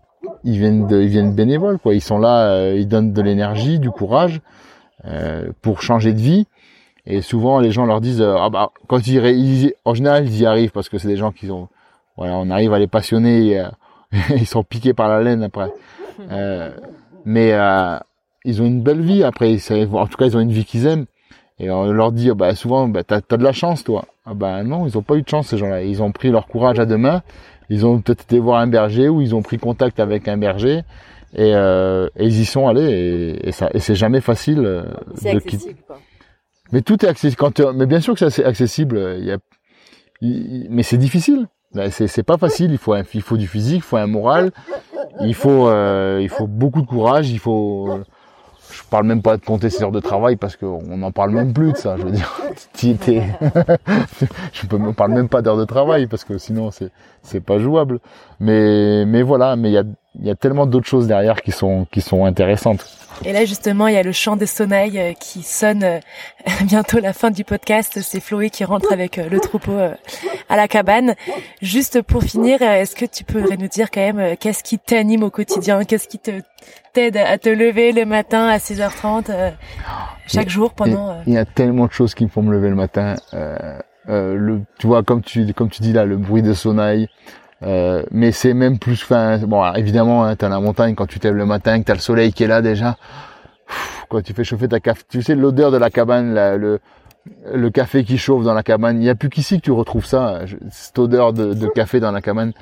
[0.43, 1.95] ils viennent, de, ils viennent bénévoles, quoi.
[1.95, 4.41] Ils sont là, euh, ils donnent de l'énergie, du courage
[5.61, 6.47] pour changer de vie.
[7.05, 10.47] Et souvent, les gens leur disent, ah bah, quand ils, ils, en général, ils y
[10.47, 11.69] arrivent parce que c'est des gens qui ont,
[12.17, 13.63] voilà, on arrive à les passionner,
[14.31, 15.73] ils sont piqués par la laine après.
[16.31, 16.71] Euh,
[17.25, 17.99] mais euh,
[18.45, 20.87] ils ont une belle vie après, ils, en tout cas ils ont une vie qu'ils
[20.87, 21.07] aiment.
[21.61, 24.07] Et on leur dit, bah, souvent, bah, t'as as de la chance toi.
[24.27, 25.83] Ah bah non, ils ont pas eu de chance ces gens-là.
[25.83, 27.23] Ils ont pris leur courage à deux mains.
[27.71, 30.83] Ils ont peut-être été voir un berger ou ils ont pris contact avec un berger
[31.35, 34.85] et, euh, et ils y sont allés et, et ça et c'est jamais facile euh,
[35.23, 35.77] de quitter.
[36.73, 37.37] Mais tout est accessible.
[37.39, 39.17] Quand mais bien sûr que c'est accessible.
[39.19, 39.39] Il y a,
[40.71, 41.47] mais c'est difficile.
[41.75, 42.71] Ben, c'est pas facile.
[42.71, 44.53] Il faut un, il faut du physique, il faut un moral,
[45.21, 47.31] il faut euh, il faut beaucoup de courage.
[47.31, 48.01] Il faut
[48.71, 51.53] je parle même pas de compter ses heures de travail parce qu'on n'en parle même
[51.53, 51.97] plus de ça.
[51.97, 52.33] Je veux dire,
[54.53, 56.91] je peux parle même pas d'heures de travail parce que sinon c'est
[57.23, 58.01] c'est pas jouable.
[58.41, 59.85] Mais mais voilà, mais il y a
[60.19, 62.87] il y a tellement d'autres choses derrière qui sont qui sont intéressantes.
[63.25, 65.99] Et là justement, il y a le chant des sonnailles euh, qui sonne euh,
[66.65, 67.99] bientôt la fin du podcast.
[68.03, 69.77] C'est Chloé qui rentre avec euh, le troupeau
[70.49, 71.15] à la cabane.
[71.63, 75.31] Juste pour finir, est-ce que tu pourrais nous dire quand même qu'est-ce qui t'anime au
[75.31, 76.31] quotidien, qu'est-ce qui te
[76.93, 79.53] t'aide à te lever le matin à 6h30
[80.27, 82.77] chaque jour pendant Il y a tellement de choses qui me font me lever le
[82.77, 83.17] matin.
[84.09, 87.09] Euh, le, tu vois, comme tu comme tu dis là, le bruit de sonnailles.
[87.63, 89.39] Euh, mais c'est même plus fin.
[89.39, 92.01] Bon, évidemment, hein, t'es à la montagne quand tu t'aimes le matin, que t'as le
[92.01, 92.97] soleil qui est là déjà.
[94.09, 96.81] quand tu fais chauffer ta café, tu sais l'odeur de la cabane, le
[97.53, 98.97] le café qui chauffe dans la cabane.
[98.97, 100.41] Il n'y a plus qu'ici que tu retrouves ça,
[100.71, 102.53] cette odeur de, de café dans la cabane.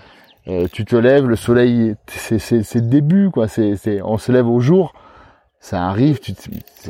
[0.49, 3.49] Euh, tu te lèves, le soleil, c'est c'est le début quoi.
[3.49, 4.93] C'est c'est on se lève au jour,
[5.61, 6.19] ça arrive.
[6.21, 6.33] Tu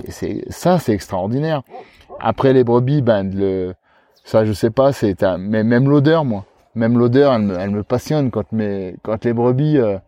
[0.09, 1.63] c'est ça c'est extraordinaire.
[2.21, 3.75] Après les brebis, ben le
[4.25, 6.45] ça je sais pas, c'est mais même l'odeur moi
[6.75, 9.99] même l'odeur, elle, elle, me passionne quand mes, quand les brebis, euh,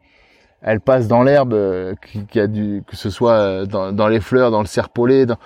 [0.63, 1.95] elles passent dans l'herbe, euh,
[2.31, 5.37] qui, a du, que ce soit euh, dans, dans, les fleurs, dans le serpolet, dans,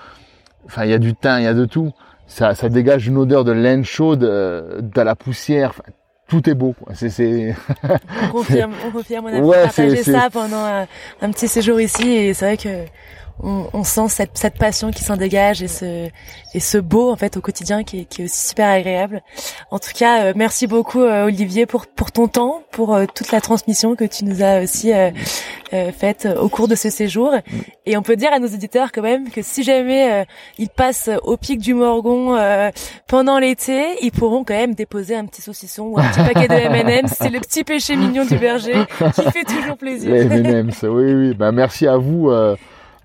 [0.67, 1.93] enfin il y a du thym, il y a de tout.
[2.27, 5.73] Ça, ça dégage une odeur de laine chaude, de la poussière.
[6.29, 6.75] tout est beau.
[6.93, 7.55] C'est, c'est...
[8.25, 9.27] on confirme, on confirme.
[9.27, 10.87] On a ouais, partagé ça pendant un,
[11.23, 12.85] un, petit séjour ici et c'est vrai que
[13.43, 16.09] on, on sent cette, cette, passion qui s'en dégage et ce
[16.55, 19.23] et ce beau en fait au quotidien qui est, qui est aussi super agréable.
[19.71, 23.31] En tout cas, euh, merci beaucoup euh, Olivier pour pour ton temps, pour euh, toute
[23.31, 24.93] la transmission que tu nous as aussi
[25.71, 27.35] faite au cours de ce séjour.
[27.85, 30.27] Et on peut dire à nos éditeurs quand même que si jamais
[30.59, 32.37] ils passent au pic du Morgon
[33.07, 36.55] pendant l'été, ils pourront quand même déposer un petit saucisson ou un petit paquet de
[36.55, 37.15] M&M's.
[37.19, 38.85] C'est le petit péché mignon du berger
[39.15, 40.11] qui fait toujours plaisir.
[40.11, 41.35] Les M&M's, oui oui.
[41.35, 42.31] Ben merci à vous.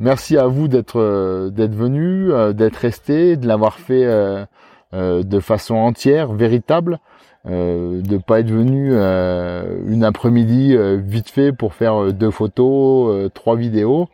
[0.03, 4.43] Merci à vous d'être euh, d'être venu, euh, d'être resté, de l'avoir fait euh,
[4.91, 6.99] de façon entière, véritable,
[7.45, 14.07] de pas être venu une après-midi vite fait pour faire deux photos, trois vidéos,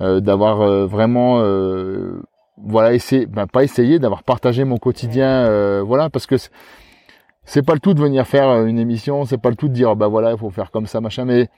[0.00, 1.40] d'avoir vraiment
[2.56, 2.98] voilà
[3.28, 6.34] ben, pas essayé, d'avoir partagé mon quotidien, voilà parce que
[7.44, 9.94] c'est pas le tout de venir faire une émission, c'est pas le tout de dire
[9.94, 11.48] bah voilà il faut faire comme ça machin, mais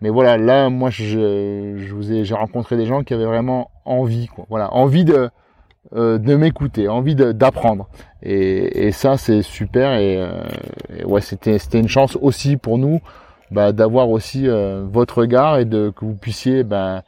[0.00, 3.70] mais voilà, là, moi, je, je vous ai, j'ai rencontré des gens qui avaient vraiment
[3.84, 4.46] envie, quoi.
[4.48, 5.30] Voilà, envie de
[5.94, 7.88] euh, de m'écouter, envie d'apprendre.
[8.22, 9.94] Et, et, ça, c'est super.
[9.94, 10.42] Et, euh,
[11.04, 13.00] ouais, c'était c'était une chance aussi pour nous
[13.50, 17.02] bah, d'avoir aussi euh, votre regard et de que vous puissiez ben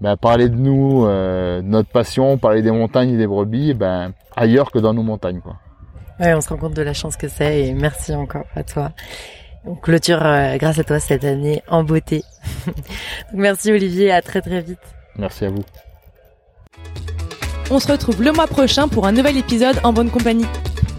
[0.00, 4.72] bah, parler de nous, euh, notre passion, parler des montagnes et des brebis, ben ailleurs
[4.72, 5.56] que dans nos montagnes, quoi.
[6.18, 8.92] Ouais, on se rend compte de la chance que c'est et merci encore à toi.
[9.64, 12.22] On clôture euh, grâce à toi cette année en beauté.
[13.32, 14.78] merci Olivier, à très très vite.
[15.16, 15.64] Merci à vous.
[17.70, 20.46] On se retrouve le mois prochain pour un nouvel épisode en bonne compagnie.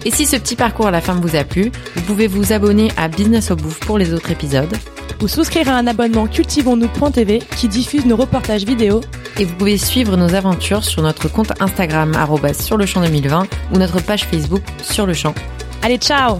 [0.06, 2.90] Et si ce petit parcours à la fin vous a plu, vous pouvez vous abonner
[2.98, 4.74] à Business au Bouffe pour les autres épisodes.
[5.22, 9.02] Ou souscrire à un abonnement cultivons-nous.tv qui diffuse nos reportages vidéo.
[9.40, 12.14] Et vous pouvez suivre nos aventures sur notre compte Instagram
[12.60, 15.34] sur le champ 2020 ou notre page Facebook sur le champ.
[15.82, 16.40] Allez, ciao